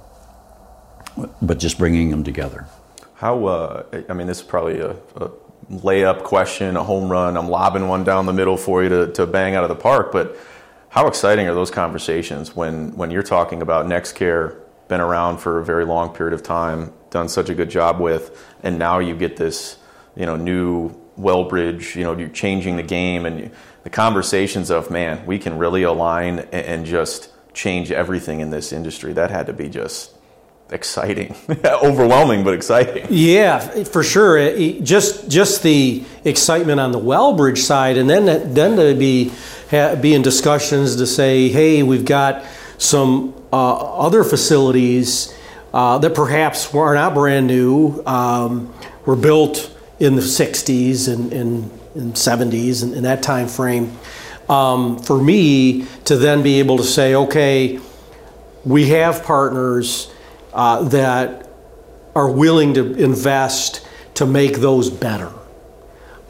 But 1.42 1.60
just 1.60 1.78
bringing 1.78 2.10
them 2.10 2.24
together. 2.24 2.68
How? 3.16 3.46
Uh, 3.46 4.04
I 4.08 4.14
mean, 4.14 4.28
this 4.28 4.40
is 4.40 4.44
probably 4.44 4.80
a, 4.80 4.92
a, 5.18 5.32
layup 5.70 6.24
question, 6.24 6.76
a 6.76 6.84
home 6.84 7.10
run. 7.10 7.38
I'm 7.38 7.48
lobbing 7.48 7.88
one 7.88 8.04
down 8.04 8.26
the 8.26 8.34
middle 8.34 8.58
for 8.58 8.84
you 8.84 8.90
to, 8.90 9.12
to 9.14 9.28
bang 9.28 9.56
out 9.56 9.64
of 9.64 9.70
the 9.70 9.76
park. 9.76 10.12
But 10.12 10.36
how 10.90 11.08
exciting 11.08 11.48
are 11.48 11.54
those 11.54 11.72
conversations 11.72 12.56
when 12.56 12.96
when 12.96 13.12
you're 13.12 13.24
talking 13.24 13.62
about 13.62 13.86
NextCare, 13.86 14.58
been 14.88 15.00
around 15.00 15.38
for 15.38 15.60
a 15.60 15.66
very 15.66 15.86
long 15.86 16.14
period 16.16 16.34
of 16.34 16.42
time, 16.42 16.92
done 17.12 17.30
such 17.30 17.50
a 17.50 17.54
good 17.54 17.70
job 17.70 18.00
with, 18.00 18.44
and 18.64 18.80
now 18.80 19.00
you 19.00 19.16
get 19.16 19.38
this 19.38 19.78
you 20.16 20.26
know, 20.26 20.36
new 20.36 20.90
Wellbridge, 21.18 21.96
you 21.96 22.04
know, 22.04 22.18
you're 22.18 22.30
changing 22.30 22.76
the 22.76 22.84
game 22.84 23.26
and 23.26 23.52
the 23.84 23.90
conversations 23.90 24.70
of, 24.70 24.92
man, 24.92 25.26
we 25.26 25.40
can 25.40 25.58
really 25.58 25.84
align 25.84 26.40
and 26.52 26.86
just 26.86 27.30
change 27.54 27.92
everything 27.92 28.40
in 28.40 28.50
this 28.50 28.72
industry. 28.72 29.14
That 29.14 29.32
had 29.32 29.48
to 29.48 29.54
be 29.54 29.70
just 29.70 30.14
exciting, 30.72 31.36
overwhelming, 31.66 32.44
but 32.44 32.54
exciting. 32.54 33.08
Yeah, 33.10 33.60
for 33.60 34.04
sure. 34.04 34.58
Just 34.82 35.30
just 35.30 35.64
the 35.64 36.04
excitement 36.24 36.80
on 36.80 36.92
the 36.92 37.00
Wellbridge 37.00 37.60
side, 37.60 37.98
and 37.98 38.10
then 38.10 38.54
then 38.54 38.76
to 38.78 38.96
be 38.96 39.32
be 40.02 40.14
in 40.14 40.22
discussions 40.22 40.96
to 40.98 41.08
say, 41.08 41.50
hey, 41.50 41.84
we've 41.84 42.06
got 42.06 42.44
some 42.78 43.34
uh, 43.52 43.76
other 43.98 44.24
facilities 44.24 45.36
uh, 45.74 45.98
that 46.00 46.16
perhaps 46.16 46.74
are 46.74 46.96
not 46.96 47.14
brand 47.14 47.48
new. 47.48 48.02
Um, 48.06 48.74
were 49.10 49.16
built 49.16 49.76
in 50.00 50.16
the 50.16 50.22
60s 50.22 51.12
and, 51.12 51.34
and, 51.34 51.72
and 51.96 52.14
70s 52.14 52.84
and 52.84 52.94
in 52.94 53.04
that 53.04 53.24
time 53.24 53.48
frame. 53.48 53.98
Um, 54.48 55.00
for 55.00 55.20
me 55.20 55.88
to 56.06 56.16
then 56.16 56.44
be 56.44 56.60
able 56.60 56.78
to 56.78 56.84
say, 56.84 57.16
okay, 57.16 57.80
we 58.64 58.90
have 58.90 59.24
partners 59.24 60.12
uh, 60.54 60.84
that 60.90 61.50
are 62.16 62.32
willing 62.32 62.74
to 62.74 62.94
invest 62.96 63.88
to 64.16 64.26
make 64.26 64.58
those 64.58 64.90
better. 64.90 65.32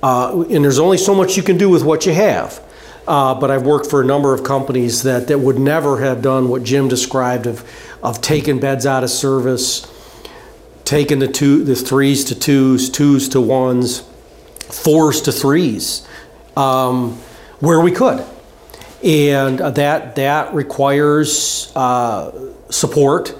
Uh, 0.01 0.45
and 0.49 0.63
there's 0.63 0.79
only 0.79 0.97
so 0.97 1.13
much 1.13 1.35
you 1.35 1.43
can 1.43 1.57
do 1.57 1.69
with 1.69 1.83
what 1.83 2.05
you 2.05 2.13
have. 2.13 2.63
Uh, 3.07 3.33
but 3.33 3.49
I've 3.49 3.65
worked 3.65 3.89
for 3.89 4.01
a 4.01 4.05
number 4.05 4.35
of 4.35 4.43
companies 4.43 5.01
that, 5.03 5.27
that 5.29 5.39
would 5.39 5.57
never 5.57 5.99
have 5.99 6.21
done 6.21 6.47
what 6.47 6.63
Jim 6.63 6.87
described 6.87 7.47
of, 7.47 7.67
of 8.03 8.21
taking 8.21 8.59
beds 8.59 8.85
out 8.85 9.03
of 9.03 9.09
service, 9.09 9.91
taking 10.85 11.17
the 11.17 11.27
two 11.27 11.63
the 11.63 11.75
threes 11.75 12.23
to 12.25 12.35
twos, 12.37 12.87
twos 12.89 13.29
to 13.29 13.41
ones, 13.41 14.01
fours 14.69 15.21
to 15.21 15.31
threes, 15.31 16.07
um, 16.55 17.13
where 17.61 17.79
we 17.79 17.91
could, 17.91 18.23
and 19.03 19.57
that 19.57 20.15
that 20.15 20.53
requires 20.53 21.71
uh, 21.75 22.53
support. 22.69 23.33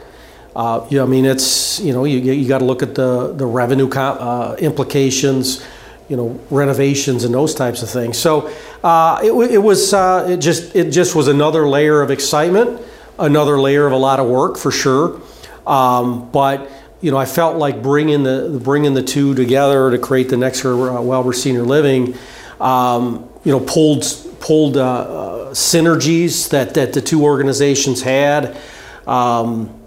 Uh, 0.56 0.86
you 0.90 0.98
know, 0.98 1.04
I 1.04 1.08
mean, 1.08 1.26
it's 1.26 1.80
you 1.80 1.94
know 1.94 2.06
you, 2.06 2.20
you 2.20 2.48
got 2.48 2.60
to 2.60 2.66
look 2.66 2.84
at 2.84 2.96
the 2.96 3.34
the 3.34 3.46
revenue 3.46 3.90
uh, 3.90 4.56
implications 4.60 5.66
you 6.10 6.18
know 6.18 6.40
renovations 6.50 7.24
and 7.24 7.34
those 7.34 7.56
types 7.56 7.82
of 7.84 7.90
things. 7.90 8.18
So 8.18 8.52
uh, 8.84 9.22
it, 9.24 9.32
it, 9.52 9.58
was 9.60 9.94
uh, 9.94 10.28
it 10.30 10.38
just 10.38 10.76
it 10.76 10.92
just 10.92 11.16
was 11.16 11.28
another 11.28 11.70
layer 11.70 12.02
of 12.02 12.12
excitement, 12.12 12.82
another 13.18 13.60
layer 13.60 13.86
of 13.86 13.94
a 13.94 13.98
lot 13.98 14.20
of 14.20 14.28
work 14.28 14.58
for 14.58 14.72
sure. 14.72 15.22
Um, 15.66 16.30
but 16.32 16.70
you 17.00 17.12
know 17.12 17.18
I 17.18 17.26
felt 17.26 17.58
like 17.58 17.82
bringing 17.82 18.24
the 18.24 18.60
bringing 18.62 18.96
the 18.96 19.04
two 19.04 19.36
together 19.36 19.92
to 19.92 20.00
create 20.00 20.30
the 20.30 20.38
next 20.38 20.66
uh, 20.66 20.70
Wellbridge 20.70 21.36
Senior 21.36 21.64
Living. 21.64 22.16
Um, 22.60 23.30
you 23.46 23.52
know 23.52 23.60
pulled 23.62 24.04
pulled 24.42 24.78
uh, 24.78 25.50
synergies 25.52 26.50
that 26.50 26.74
that 26.74 26.94
the 26.94 27.02
two 27.02 27.24
organizations 27.24 28.02
had. 28.02 28.58
Um, 29.06 29.79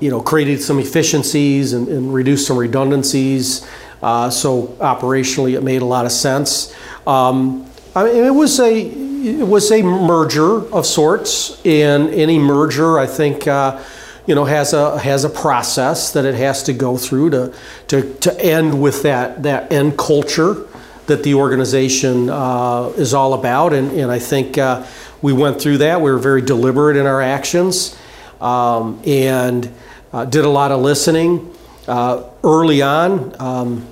you 0.00 0.10
know, 0.10 0.20
created 0.20 0.60
some 0.60 0.78
efficiencies 0.78 1.72
and, 1.72 1.88
and 1.88 2.12
reduced 2.12 2.46
some 2.46 2.56
redundancies. 2.56 3.66
Uh, 4.02 4.28
so 4.28 4.68
operationally, 4.80 5.54
it 5.54 5.62
made 5.62 5.82
a 5.82 5.84
lot 5.86 6.04
of 6.04 6.12
sense. 6.12 6.74
Um, 7.06 7.66
I 7.94 8.04
mean, 8.04 8.24
it 8.24 8.34
was 8.34 8.60
a 8.60 9.04
it 9.24 9.46
was 9.46 9.72
a 9.72 9.82
merger 9.82 10.70
of 10.72 10.84
sorts, 10.84 11.64
and 11.64 12.10
any 12.10 12.38
merger, 12.38 12.98
I 12.98 13.06
think, 13.06 13.48
uh, 13.48 13.82
you 14.26 14.34
know, 14.34 14.44
has 14.44 14.74
a 14.74 14.98
has 14.98 15.24
a 15.24 15.30
process 15.30 16.12
that 16.12 16.24
it 16.26 16.34
has 16.34 16.64
to 16.64 16.72
go 16.74 16.98
through 16.98 17.30
to 17.30 17.54
to, 17.88 18.14
to 18.14 18.40
end 18.40 18.82
with 18.82 19.02
that 19.02 19.42
that 19.44 19.72
end 19.72 19.96
culture 19.96 20.66
that 21.06 21.22
the 21.22 21.34
organization 21.34 22.28
uh, 22.30 22.92
is 22.96 23.14
all 23.14 23.32
about, 23.32 23.72
and 23.72 23.90
and 23.92 24.10
I 24.10 24.18
think 24.18 24.58
uh, 24.58 24.84
we 25.22 25.32
went 25.32 25.60
through 25.60 25.78
that. 25.78 26.00
We 26.00 26.10
were 26.10 26.18
very 26.18 26.42
deliberate 26.42 26.96
in 26.96 27.06
our 27.06 27.22
actions, 27.22 27.96
um, 28.44 29.00
and 29.06 29.72
uh, 30.12 30.24
did 30.26 30.44
a 30.44 30.48
lot 30.48 30.70
of 30.70 30.80
listening. 30.80 31.50
Uh, 31.88 32.30
early 32.42 32.80
on, 32.80 33.34
um, 33.40 33.86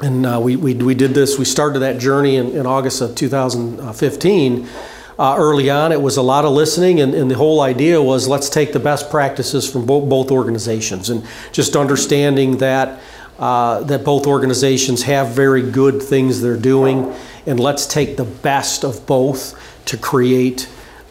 and 0.00 0.26
uh, 0.26 0.40
we, 0.42 0.56
we, 0.56 0.74
we 0.74 0.94
did 0.94 1.12
this, 1.12 1.38
we 1.38 1.44
started 1.44 1.80
that 1.80 1.98
journey 1.98 2.36
in, 2.36 2.48
in 2.48 2.66
August 2.66 3.00
of 3.00 3.14
2015. 3.14 4.68
Uh, 5.18 5.34
early 5.38 5.68
on, 5.68 5.90
it 5.90 6.00
was 6.00 6.16
a 6.16 6.22
lot 6.22 6.44
of 6.44 6.52
listening, 6.52 7.00
and, 7.00 7.14
and, 7.14 7.30
the 7.30 7.34
whole 7.34 7.60
idea 7.60 8.00
was 8.00 8.28
let's 8.28 8.48
take 8.48 8.72
the 8.72 8.78
best 8.78 9.10
practices 9.10 9.70
from 9.70 9.84
both, 9.84 10.08
both 10.08 10.30
organizations 10.30 11.10
and 11.10 11.26
just 11.52 11.76
understanding 11.76 12.58
that. 12.58 13.00
Uh, 13.38 13.84
that 13.84 14.02
both 14.02 14.26
organizations 14.26 15.04
have 15.04 15.28
very 15.28 15.62
good 15.62 16.02
things 16.02 16.42
they're 16.42 16.56
doing, 16.56 17.14
and 17.46 17.60
let's 17.60 17.86
take 17.86 18.16
the 18.16 18.24
best 18.24 18.84
of 18.84 19.06
both 19.06 19.56
to 19.84 19.96
create 19.96 20.68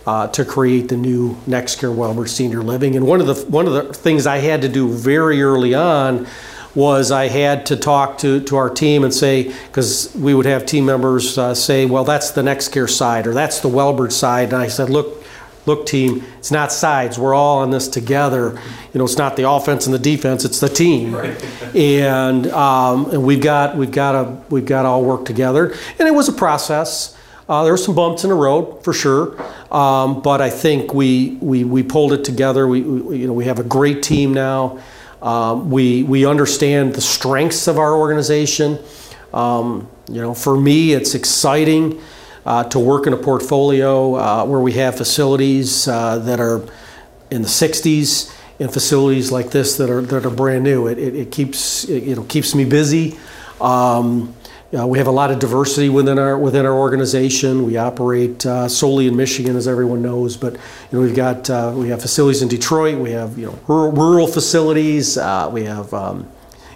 uh, 0.07 0.25
to 0.29 0.45
create 0.45 0.87
the 0.87 0.95
new 0.95 1.35
NextCare 1.47 1.93
Wellbridge 1.93 2.29
Senior 2.29 2.63
Living. 2.63 2.95
And 2.95 3.05
one 3.05 3.19
of 3.19 3.27
the 3.27 3.35
one 3.51 3.67
of 3.67 3.73
the 3.73 3.93
things 3.93 4.25
I 4.25 4.37
had 4.37 4.61
to 4.61 4.69
do 4.69 4.89
very 4.89 5.43
early 5.43 5.75
on 5.75 6.25
was 6.73 7.11
I 7.11 7.27
had 7.27 7.65
to 7.67 7.75
talk 7.75 8.19
to, 8.19 8.39
to 8.41 8.55
our 8.55 8.69
team 8.69 9.03
and 9.03 9.13
say, 9.13 9.51
because 9.65 10.15
we 10.15 10.33
would 10.33 10.45
have 10.45 10.65
team 10.65 10.85
members 10.85 11.37
uh, 11.37 11.55
say, 11.55 11.85
well, 11.85 12.03
that's 12.03 12.31
the 12.31 12.43
next 12.43 12.69
NextCare 12.69 12.89
side 12.89 13.27
or 13.27 13.33
that's 13.33 13.59
the 13.61 13.69
Wellbridge 13.69 14.11
side. 14.11 14.53
And 14.53 14.61
I 14.61 14.67
said, 14.67 14.89
look, 14.89 15.23
look, 15.65 15.85
team, 15.85 16.23
it's 16.37 16.51
not 16.51 16.71
sides. 16.71 17.19
We're 17.19 17.33
all 17.33 17.59
on 17.59 17.71
this 17.71 17.89
together. 17.89 18.51
You 18.93 18.99
know, 18.99 19.05
it's 19.05 19.17
not 19.17 19.35
the 19.35 19.49
offense 19.49 19.87
and 19.87 19.93
the 19.93 19.99
defense; 19.99 20.45
it's 20.45 20.59
the 20.59 20.69
team. 20.69 21.13
Right. 21.13 21.75
and 21.75 22.47
um, 22.47 23.09
and 23.11 23.23
we've 23.23 23.41
got 23.41 23.75
we've 23.75 23.91
got 23.91 24.11
to 24.13 24.41
we've 24.49 24.65
got 24.65 24.83
to 24.83 24.87
all 24.87 25.03
work 25.03 25.25
together. 25.25 25.73
And 25.99 26.07
it 26.07 26.13
was 26.13 26.29
a 26.29 26.33
process. 26.33 27.16
Uh, 27.49 27.63
there 27.63 27.71
were 27.71 27.77
some 27.77 27.95
bumps 27.95 28.23
in 28.23 28.29
the 28.29 28.35
road 28.35 28.83
for 28.83 28.91
sure, 28.91 29.41
um, 29.71 30.21
but 30.21 30.41
I 30.41 30.49
think 30.49 30.93
we, 30.93 31.37
we 31.39 31.63
we 31.63 31.81
pulled 31.81 32.11
it 32.11 32.25
together. 32.25 32.67
We, 32.67 32.81
we 32.81 33.19
you 33.19 33.27
know 33.27 33.33
we 33.33 33.45
have 33.45 33.59
a 33.59 33.63
great 33.63 34.03
team 34.03 34.33
now. 34.33 34.79
Um, 35.21 35.71
we, 35.71 36.03
we 36.03 36.25
understand 36.25 36.93
the 36.93 37.01
strengths 37.01 37.67
of 37.67 37.79
our 37.79 37.95
organization. 37.95 38.79
Um, 39.33 39.89
you 40.09 40.21
know, 40.21 40.33
for 40.33 40.55
me, 40.55 40.93
it's 40.93 41.15
exciting 41.15 41.99
uh, 42.45 42.63
to 42.65 42.79
work 42.79 43.07
in 43.07 43.13
a 43.13 43.17
portfolio 43.17 44.15
uh, 44.15 44.45
where 44.45 44.59
we 44.59 44.73
have 44.73 44.95
facilities 44.95 45.87
uh, 45.87 46.19
that 46.19 46.39
are 46.39 46.61
in 47.31 47.41
the 47.41 47.47
60s 47.47 48.33
and 48.59 48.71
facilities 48.71 49.31
like 49.31 49.51
this 49.51 49.77
that 49.77 49.89
are 49.89 50.01
that 50.01 50.25
are 50.25 50.29
brand 50.29 50.63
new. 50.63 50.87
It, 50.87 50.97
it, 50.97 51.15
it 51.15 51.31
keeps 51.31 51.83
it, 51.85 52.03
you 52.03 52.15
know 52.15 52.23
keeps 52.23 52.55
me 52.55 52.63
busy. 52.63 53.17
Um, 53.59 54.33
uh, 54.77 54.85
we 54.85 54.97
have 54.97 55.07
a 55.07 55.11
lot 55.11 55.31
of 55.31 55.39
diversity 55.39 55.87
within 55.87 56.19
our 56.19 56.37
within 56.37 56.65
our 56.65 56.73
organization. 56.73 57.65
We 57.65 57.77
operate 57.77 58.45
uh, 58.45 58.67
solely 58.67 59.07
in 59.07 59.15
Michigan, 59.15 59.55
as 59.55 59.67
everyone 59.67 60.01
knows, 60.01 60.35
but 60.35 60.53
you 60.53 60.59
know 60.91 61.01
we've 61.01 61.15
got 61.15 61.49
uh, 61.49 61.73
we 61.75 61.87
have 61.89 62.01
facilities 62.01 62.41
in 62.41 62.49
Detroit. 62.49 62.97
We 62.97 63.11
have 63.11 63.37
you 63.37 63.45
know 63.45 63.59
rural, 63.67 63.91
rural 63.91 64.27
facilities. 64.27 65.17
Uh, 65.17 65.49
we 65.51 65.63
have 65.63 65.93
um, 65.93 66.29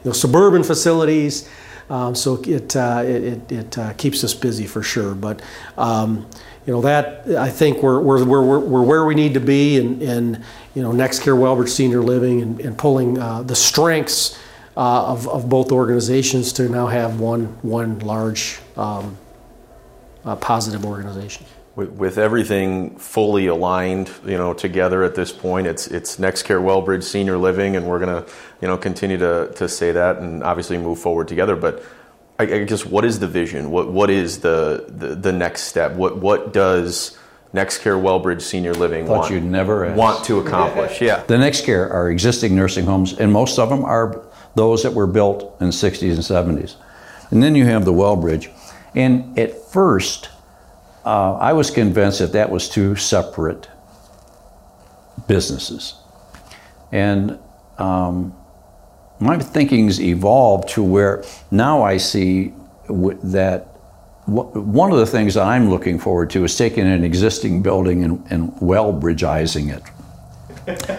you 0.04 0.06
know 0.06 0.12
suburban 0.13 0.63
facilities. 0.63 1.49
Um, 1.89 2.15
so 2.15 2.41
it 2.43 2.73
uh, 2.77 3.04
it, 3.06 3.51
it 3.51 3.77
uh, 3.77 3.91
keeps 3.93 4.23
us 4.23 4.34
busy 4.34 4.67
for 4.67 4.82
sure. 4.82 5.13
But 5.13 5.41
um, 5.77 6.25
you 6.65 6.71
know 6.71 6.82
that 6.82 7.27
I 7.36 7.49
think 7.49 7.84
we're, 7.84 7.99
we're, 7.99 8.23
we're, 8.23 8.60
we're 8.60 8.84
where 8.84 9.04
we 9.04 9.15
need 9.15 9.34
to 9.34 9.41
be, 9.41 9.77
and, 9.77 10.01
and 10.01 10.45
you 10.75 10.82
know 10.82 10.93
NextCare 10.93 11.38
Wellbridge 11.38 11.67
Senior 11.67 12.01
Living, 12.01 12.41
and, 12.41 12.62
and 12.62 12.77
pulling 12.77 13.15
the 13.15 13.56
strengths 13.56 14.40
uh, 14.75 15.05
of, 15.07 15.27
of 15.27 15.49
both 15.49 15.71
organizations 15.71 16.53
to 16.53 16.69
now 16.69 16.88
have 16.88 17.19
one, 17.19 17.45
one 17.62 17.99
large 17.99 18.60
um, 18.77 19.17
uh, 20.23 20.36
positive 20.36 20.86
organization. 20.86 21.45
With, 21.75 21.89
with, 21.91 22.17
everything 22.17 22.97
fully 22.97 23.47
aligned, 23.47 24.12
you 24.25 24.38
know, 24.38 24.53
together 24.53 25.03
at 25.03 25.15
this 25.15 25.31
point, 25.31 25.67
it's 25.67 25.88
it's 25.88 26.17
NextCare 26.17 26.62
Wellbridge 26.62 27.03
Senior 27.03 27.38
Living, 27.38 27.77
and 27.77 27.88
we're 27.88 27.99
gonna, 27.99 28.25
you 28.62 28.67
know, 28.67 28.77
continue 28.77 29.17
to, 29.17 29.51
to 29.55 29.69
say 29.69 29.93
that 29.93 30.17
and 30.17 30.43
obviously 30.43 30.77
move 30.77 30.99
forward 30.99 31.29
together. 31.29 31.55
But 31.55 31.81
I, 32.38 32.43
I 32.43 32.63
guess 32.65 32.86
what 32.86 33.05
is 33.05 33.19
the 33.19 33.27
vision? 33.27 33.71
What 33.71 33.89
what 33.89 34.10
is 34.10 34.39
the, 34.39 34.86
the, 34.89 35.15
the 35.15 35.31
next 35.31 35.63
step? 35.63 35.93
What 35.93 36.17
what 36.17 36.51
does 36.51 37.17
NextCare 37.53 38.01
Wellbridge 38.01 38.41
Senior 38.41 38.73
Living 38.73 39.05
Thought 39.05 39.19
want, 39.19 39.34
you'd 39.34 39.43
never 39.43 39.93
want 39.93 40.25
to 40.25 40.39
accomplish? 40.39 41.01
Yeah. 41.01 41.23
The 41.23 41.36
NextCare 41.36 41.89
are 41.89 42.10
existing 42.10 42.53
nursing 42.53 42.86
homes, 42.86 43.13
and 43.13 43.31
most 43.31 43.60
of 43.60 43.69
them 43.69 43.86
are 43.86 44.25
those 44.56 44.84
that 44.84 44.94
were 44.94 45.08
built 45.08 45.56
in 45.60 45.68
the 45.68 45.74
60s 45.74 46.14
and 46.14 46.58
70s. 46.58 46.76
And 47.32 47.42
then 47.42 47.56
you 47.56 47.66
have 47.66 47.86
the 47.86 47.94
Wellbridge. 47.94 48.50
And 48.94 49.38
at 49.40 49.58
first, 49.58 50.30
uh, 51.06 51.36
I 51.36 51.54
was 51.54 51.72
convinced 51.72 52.20
that 52.20 52.34
that 52.34 52.50
was 52.50 52.70
two 52.70 52.96
separate 52.96 53.68
businesses. 55.28 55.96
And 56.92 57.40
um, 57.78 58.36
my 59.20 59.38
thinking's 59.40 60.02
evolved 60.02 60.70
to 60.70 60.84
where 60.84 61.24
now 61.50 61.84
I 61.84 61.98
see 61.98 62.54
that 62.88 63.68
one 64.26 64.92
of 64.92 65.00
the 65.00 65.06
things 65.06 65.34
that 65.34 65.48
I'm 65.48 65.70
looking 65.70 65.98
forward 65.98 66.30
to 66.32 66.44
is 66.44 66.56
taking 66.56 66.86
an 66.86 67.04
existing 67.04 67.62
building 67.62 68.04
and, 68.04 68.26
and 68.30 68.52
Wellbridgeizing 68.54 69.76
it 69.76 69.84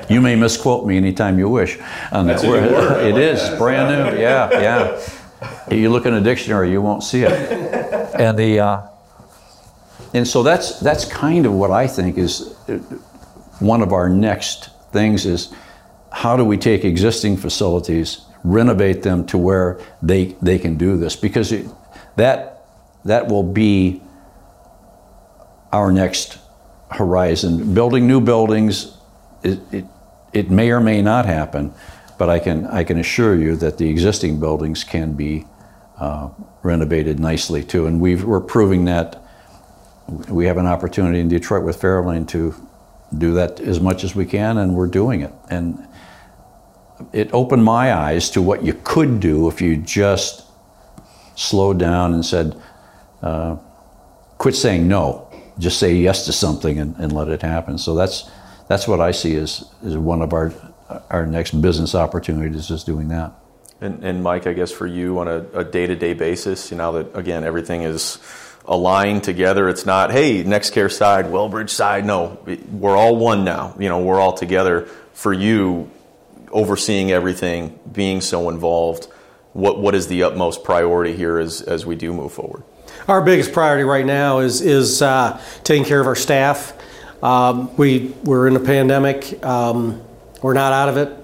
you 0.08 0.20
may 0.20 0.36
misquote 0.36 0.86
me 0.86 0.96
anytime 0.96 1.38
you 1.38 1.48
wish 1.48 1.78
on 2.10 2.26
that 2.28 2.42
word. 2.42 2.64
It 3.06 3.16
is 3.18 3.40
brand 3.58 4.14
new. 4.14 4.20
Yeah, 4.22 4.50
yeah. 4.60 5.08
You 5.70 5.90
look 5.90 6.06
in 6.06 6.14
a 6.14 6.20
dictionary, 6.20 6.70
you 6.70 6.80
won't 6.80 7.02
see 7.02 7.22
it. 7.22 7.32
And 8.14 8.38
the 8.38 8.60
uh, 8.60 8.82
and 10.14 10.26
so 10.26 10.42
that's 10.42 10.78
that's 10.80 11.04
kind 11.04 11.46
of 11.46 11.52
what 11.52 11.70
I 11.70 11.86
think 11.86 12.18
is 12.18 12.54
uh, 12.68 12.78
one 13.58 13.82
of 13.82 13.92
our 13.92 14.08
next 14.08 14.70
things 14.92 15.26
is 15.26 15.52
how 16.10 16.36
do 16.36 16.44
we 16.44 16.58
take 16.58 16.84
existing 16.84 17.36
facilities, 17.36 18.26
renovate 18.44 19.02
them 19.02 19.26
to 19.26 19.38
where 19.38 19.80
they 20.02 20.36
they 20.42 20.58
can 20.58 20.76
do 20.76 20.96
this 20.96 21.16
because 21.16 21.52
it, 21.52 21.66
that 22.16 22.64
that 23.04 23.28
will 23.28 23.42
be 23.42 24.02
our 25.72 25.90
next 25.90 26.38
horizon. 26.90 27.74
Building 27.74 28.06
new 28.06 28.20
buildings 28.20 28.98
it, 29.42 29.84
it, 30.32 30.50
may 30.50 30.70
or 30.70 30.80
may 30.80 31.02
not 31.02 31.26
happen. 31.26 31.74
but 32.18 32.28
I 32.28 32.38
can 32.38 32.66
I 32.66 32.84
can 32.84 32.98
assure 32.98 33.36
you 33.36 33.56
that 33.56 33.78
the 33.78 33.88
existing 33.88 34.38
buildings 34.38 34.84
can 34.84 35.14
be 35.14 35.46
uh, 35.98 36.30
renovated 36.62 37.18
nicely 37.18 37.64
too, 37.64 37.86
and 37.86 38.00
we've, 38.00 38.24
we're 38.24 38.40
proving 38.40 38.84
that 38.86 39.22
we 40.28 40.46
have 40.46 40.58
an 40.58 40.66
opportunity 40.66 41.20
in 41.20 41.28
Detroit 41.28 41.64
with 41.64 41.80
Fairlane 41.80 42.26
to 42.28 42.54
do 43.16 43.34
that 43.34 43.60
as 43.60 43.80
much 43.80 44.04
as 44.04 44.14
we 44.14 44.24
can, 44.24 44.58
and 44.58 44.74
we're 44.74 44.86
doing 44.86 45.20
it. 45.22 45.32
And 45.50 45.86
it 47.12 47.32
opened 47.32 47.64
my 47.64 47.92
eyes 47.92 48.30
to 48.30 48.42
what 48.42 48.62
you 48.64 48.74
could 48.84 49.20
do 49.20 49.48
if 49.48 49.60
you 49.60 49.76
just 49.76 50.44
slowed 51.34 51.78
down 51.78 52.14
and 52.14 52.24
said, 52.24 52.60
uh, 53.22 53.56
quit 54.38 54.54
saying 54.54 54.88
no, 54.88 55.28
just 55.58 55.78
say 55.78 55.94
yes 55.94 56.26
to 56.26 56.32
something 56.32 56.78
and, 56.78 56.96
and 56.96 57.12
let 57.12 57.28
it 57.28 57.42
happen. 57.42 57.78
So 57.78 57.94
that's 57.94 58.30
that's 58.72 58.88
what 58.88 59.00
I 59.00 59.10
see 59.10 59.36
as, 59.36 59.64
as 59.84 59.96
one 59.98 60.22
of 60.22 60.32
our 60.32 60.52
our 61.10 61.26
next 61.26 61.52
business 61.60 61.94
opportunities 61.94 62.70
is 62.70 62.84
doing 62.84 63.08
that. 63.08 63.32
And, 63.80 64.04
and 64.04 64.22
Mike, 64.22 64.46
I 64.46 64.52
guess 64.52 64.70
for 64.70 64.86
you 64.86 65.18
on 65.20 65.28
a 65.28 65.64
day 65.64 65.86
to 65.86 65.94
day 65.94 66.14
basis, 66.14 66.70
you 66.70 66.76
know 66.76 66.92
that 66.92 67.16
again 67.16 67.44
everything 67.44 67.82
is 67.82 68.18
aligned 68.64 69.24
together. 69.24 69.68
It's 69.68 69.84
not, 69.84 70.12
hey, 70.12 70.44
NextCare 70.44 70.90
side, 70.90 71.26
Wellbridge 71.26 71.70
side. 71.70 72.06
No, 72.06 72.38
we're 72.70 72.96
all 72.96 73.16
one 73.16 73.44
now. 73.44 73.74
You 73.78 73.88
know, 73.88 74.00
we're 74.00 74.20
all 74.20 74.32
together. 74.32 74.88
For 75.12 75.32
you, 75.32 75.90
overseeing 76.50 77.10
everything, 77.10 77.78
being 77.90 78.22
so 78.22 78.48
involved, 78.48 79.04
what 79.52 79.78
what 79.78 79.94
is 79.94 80.06
the 80.06 80.22
utmost 80.22 80.64
priority 80.64 81.14
here 81.14 81.38
as 81.38 81.60
as 81.60 81.84
we 81.84 81.94
do 81.96 82.12
move 82.14 82.32
forward? 82.32 82.62
Our 83.08 83.20
biggest 83.22 83.52
priority 83.52 83.84
right 83.84 84.06
now 84.06 84.38
is 84.38 84.62
is 84.62 85.02
uh, 85.02 85.38
taking 85.62 85.84
care 85.84 86.00
of 86.00 86.06
our 86.06 86.16
staff. 86.16 86.72
Um, 87.22 87.74
we 87.76 88.14
we're 88.24 88.48
in 88.48 88.56
a 88.56 88.60
pandemic. 88.60 89.44
Um, 89.44 90.02
we're 90.42 90.54
not 90.54 90.72
out 90.72 90.88
of 90.88 90.96
it. 90.96 91.18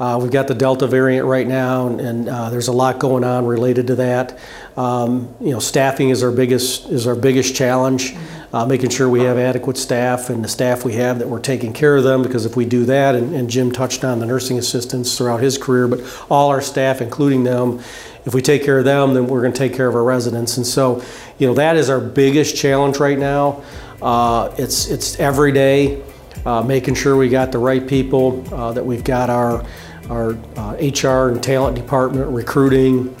Uh, 0.00 0.18
we've 0.20 0.32
got 0.32 0.48
the 0.48 0.54
Delta 0.54 0.88
variant 0.88 1.26
right 1.26 1.46
now, 1.46 1.86
and, 1.86 2.00
and 2.00 2.28
uh, 2.28 2.50
there's 2.50 2.66
a 2.66 2.72
lot 2.72 2.98
going 2.98 3.22
on 3.22 3.46
related 3.46 3.86
to 3.86 3.94
that. 3.94 4.38
Um, 4.76 5.32
you 5.40 5.50
know, 5.50 5.60
staffing 5.60 6.08
is 6.08 6.22
our 6.22 6.32
biggest 6.32 6.88
is 6.88 7.06
our 7.06 7.14
biggest 7.14 7.54
challenge. 7.54 8.16
Uh, 8.52 8.64
making 8.64 8.88
sure 8.88 9.08
we 9.08 9.20
have 9.20 9.36
adequate 9.36 9.76
staff 9.76 10.30
and 10.30 10.44
the 10.44 10.48
staff 10.48 10.84
we 10.84 10.92
have 10.92 11.18
that 11.18 11.28
we're 11.28 11.40
taking 11.40 11.72
care 11.72 11.96
of 11.96 12.04
them 12.04 12.22
because 12.22 12.46
if 12.46 12.56
we 12.56 12.64
do 12.64 12.84
that, 12.84 13.16
and, 13.16 13.34
and 13.34 13.50
Jim 13.50 13.72
touched 13.72 14.04
on 14.04 14.20
the 14.20 14.26
nursing 14.26 14.58
assistants 14.58 15.18
throughout 15.18 15.40
his 15.40 15.58
career, 15.58 15.88
but 15.88 16.00
all 16.30 16.50
our 16.50 16.60
staff, 16.60 17.00
including 17.00 17.42
them, 17.42 17.80
if 18.24 18.32
we 18.32 18.40
take 18.40 18.64
care 18.64 18.78
of 18.78 18.84
them, 18.84 19.12
then 19.12 19.26
we're 19.26 19.40
going 19.40 19.52
to 19.52 19.58
take 19.58 19.74
care 19.74 19.88
of 19.88 19.94
our 19.94 20.04
residents. 20.04 20.56
And 20.56 20.66
so, 20.66 21.02
you 21.38 21.46
know, 21.48 21.54
that 21.54 21.76
is 21.76 21.90
our 21.90 22.00
biggest 22.00 22.56
challenge 22.56 22.98
right 22.98 23.18
now. 23.18 23.62
Uh, 24.04 24.54
it's 24.58 24.88
it's 24.88 25.18
every 25.18 25.50
day. 25.50 26.02
Uh, 26.44 26.62
making 26.62 26.94
sure 26.94 27.16
we 27.16 27.30
got 27.30 27.52
the 27.52 27.58
right 27.58 27.86
people, 27.86 28.44
uh, 28.52 28.70
that 28.70 28.84
we've 28.84 29.02
got 29.04 29.30
our, 29.30 29.64
our 30.10 30.32
HR 30.78 31.30
uh, 31.30 31.32
and 31.32 31.42
talent 31.42 31.74
department 31.74 32.28
recruiting, 32.30 33.16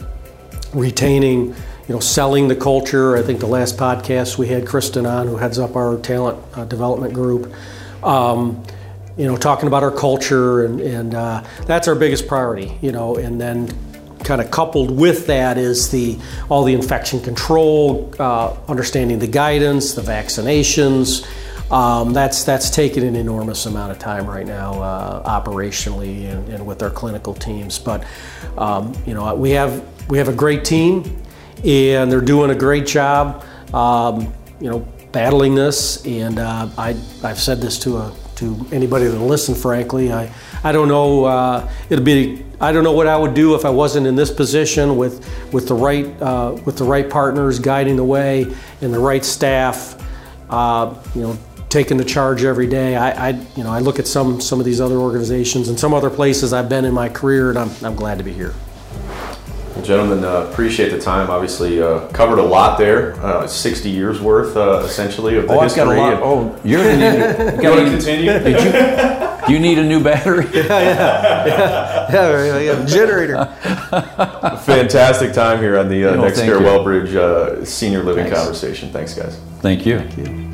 retaining, 0.74 1.46
you 1.46 1.94
know, 1.94 2.00
selling 2.00 2.48
the 2.48 2.56
culture. 2.56 3.16
I 3.16 3.22
think 3.22 3.40
the 3.40 3.46
last 3.46 3.78
podcast 3.78 4.36
we 4.36 4.48
had 4.48 4.66
Kristen 4.66 5.06
on, 5.06 5.26
who 5.26 5.36
heads 5.36 5.58
up 5.58 5.74
our 5.74 5.96
talent 5.98 6.38
uh, 6.54 6.66
development 6.66 7.14
group. 7.14 7.50
Um, 8.02 8.62
you 9.16 9.26
know, 9.26 9.38
talking 9.38 9.68
about 9.68 9.82
our 9.82 9.92
culture, 9.92 10.66
and, 10.66 10.80
and 10.80 11.14
uh, 11.14 11.44
that's 11.66 11.88
our 11.88 11.94
biggest 11.94 12.26
priority. 12.28 12.76
You 12.82 12.92
know, 12.92 13.16
and 13.16 13.40
then 13.40 13.68
kind 14.24 14.40
of 14.40 14.50
coupled 14.50 14.90
with 14.90 15.26
that 15.26 15.58
is 15.58 15.90
the 15.90 16.18
all 16.48 16.64
the 16.64 16.74
infection 16.74 17.20
control, 17.20 18.12
uh, 18.18 18.56
understanding 18.68 19.18
the 19.18 19.26
guidance, 19.26 19.94
the 19.94 20.02
vaccinations. 20.02 21.26
Um, 21.70 22.12
that's 22.12 22.44
that's 22.44 22.70
taken 22.70 23.04
an 23.04 23.16
enormous 23.16 23.66
amount 23.66 23.92
of 23.92 23.98
time 23.98 24.26
right 24.26 24.46
now, 24.46 24.82
uh, 24.82 25.40
operationally 25.40 26.30
and, 26.30 26.48
and, 26.48 26.66
with 26.66 26.82
our 26.82 26.90
clinical 26.90 27.34
teams. 27.34 27.78
But 27.78 28.04
um, 28.58 28.92
you 29.06 29.14
know, 29.14 29.34
we 29.34 29.50
have 29.52 29.84
we 30.08 30.18
have 30.18 30.28
a 30.28 30.34
great 30.34 30.64
team, 30.64 31.22
and 31.64 32.12
they're 32.12 32.20
doing 32.20 32.50
a 32.50 32.54
great 32.54 32.86
job. 32.86 33.44
Um, 33.72 34.32
you 34.60 34.70
know, 34.70 34.80
battling 35.10 35.54
this, 35.54 36.04
and 36.04 36.38
uh, 36.38 36.68
I 36.76 36.90
I've 37.22 37.40
said 37.40 37.60
this 37.60 37.78
to 37.80 37.96
a 37.96 38.14
to 38.36 38.66
anybody 38.72 39.06
that 39.06 39.18
will 39.18 39.26
listen. 39.26 39.54
Frankly, 39.54 40.12
I 40.12 40.32
I 40.62 40.72
don't 40.72 40.88
know. 40.88 41.24
Uh, 41.24 41.70
it'll 41.90 42.04
be 42.04 42.44
I 42.60 42.72
don't 42.72 42.84
know 42.84 42.92
what 42.92 43.06
I 43.06 43.16
would 43.16 43.34
do 43.34 43.54
if 43.54 43.64
I 43.64 43.70
wasn't 43.70 44.06
in 44.06 44.16
this 44.16 44.30
position 44.30 44.96
with 44.96 45.26
with 45.52 45.68
the 45.68 45.74
right 45.74 46.06
uh, 46.22 46.58
with 46.64 46.76
the 46.78 46.84
right 46.84 47.08
partners 47.08 47.58
guiding 47.58 47.96
the 47.96 48.04
way 48.04 48.46
and 48.80 48.92
the 48.92 49.00
right 49.00 49.24
staff. 49.24 50.00
Uh, 50.50 50.94
you 51.14 51.22
know 51.22 51.38
taking 51.74 51.96
the 51.96 52.04
charge 52.04 52.44
every 52.44 52.68
day. 52.68 52.94
I, 52.94 53.30
I, 53.30 53.30
you 53.56 53.64
know, 53.64 53.72
I 53.72 53.80
look 53.80 53.98
at 53.98 54.06
some 54.06 54.40
some 54.40 54.60
of 54.60 54.64
these 54.64 54.80
other 54.80 54.94
organizations 54.94 55.68
and 55.68 55.78
some 55.78 55.92
other 55.92 56.08
places 56.08 56.52
I've 56.52 56.68
been 56.68 56.84
in 56.84 56.94
my 56.94 57.08
career, 57.08 57.50
and 57.50 57.58
I'm, 57.58 57.70
I'm 57.84 57.96
glad 57.96 58.18
to 58.18 58.24
be 58.24 58.32
here. 58.32 58.54
Well, 59.74 59.84
gentlemen, 59.84 60.24
uh, 60.24 60.48
appreciate 60.52 60.90
the 60.90 61.00
time. 61.00 61.30
Obviously, 61.30 61.82
uh, 61.82 62.06
covered 62.08 62.38
a 62.38 62.44
lot 62.44 62.78
there. 62.78 63.14
Uh, 63.24 63.46
60 63.48 63.90
years 63.90 64.20
worth, 64.20 64.56
uh, 64.56 64.82
essentially, 64.84 65.36
of 65.36 65.48
the 65.48 65.54
oh, 65.54 65.60
history. 65.62 65.82
I've 65.82 65.88
got 65.88 65.96
a 65.96 66.00
lot. 66.00 66.22
Oh, 66.22 66.60
you're 66.62 66.84
going 66.84 67.00
to 67.00 67.60
to 67.60 67.90
continue? 67.90 68.30
Did 68.38 69.48
you, 69.48 69.54
you 69.54 69.58
need 69.58 69.78
a 69.78 69.84
new 69.84 70.00
battery? 70.00 70.46
yeah, 70.54 70.68
yeah, 70.68 72.06
yeah, 72.08 72.44
yeah, 72.44 72.58
yeah, 72.60 72.86
generator. 72.86 73.44
Fantastic 74.64 75.32
time 75.32 75.58
here 75.58 75.76
on 75.76 75.88
the 75.88 76.04
uh, 76.04 76.16
NextCare 76.18 76.60
Wellbridge 76.60 77.16
uh, 77.16 77.64
Senior 77.64 78.04
Living 78.04 78.26
Thanks. 78.26 78.38
Conversation. 78.38 78.92
Thanks, 78.92 79.14
guys. 79.14 79.36
Thank 79.58 79.84
you. 79.84 79.98
Thank 79.98 80.18
you. 80.18 80.53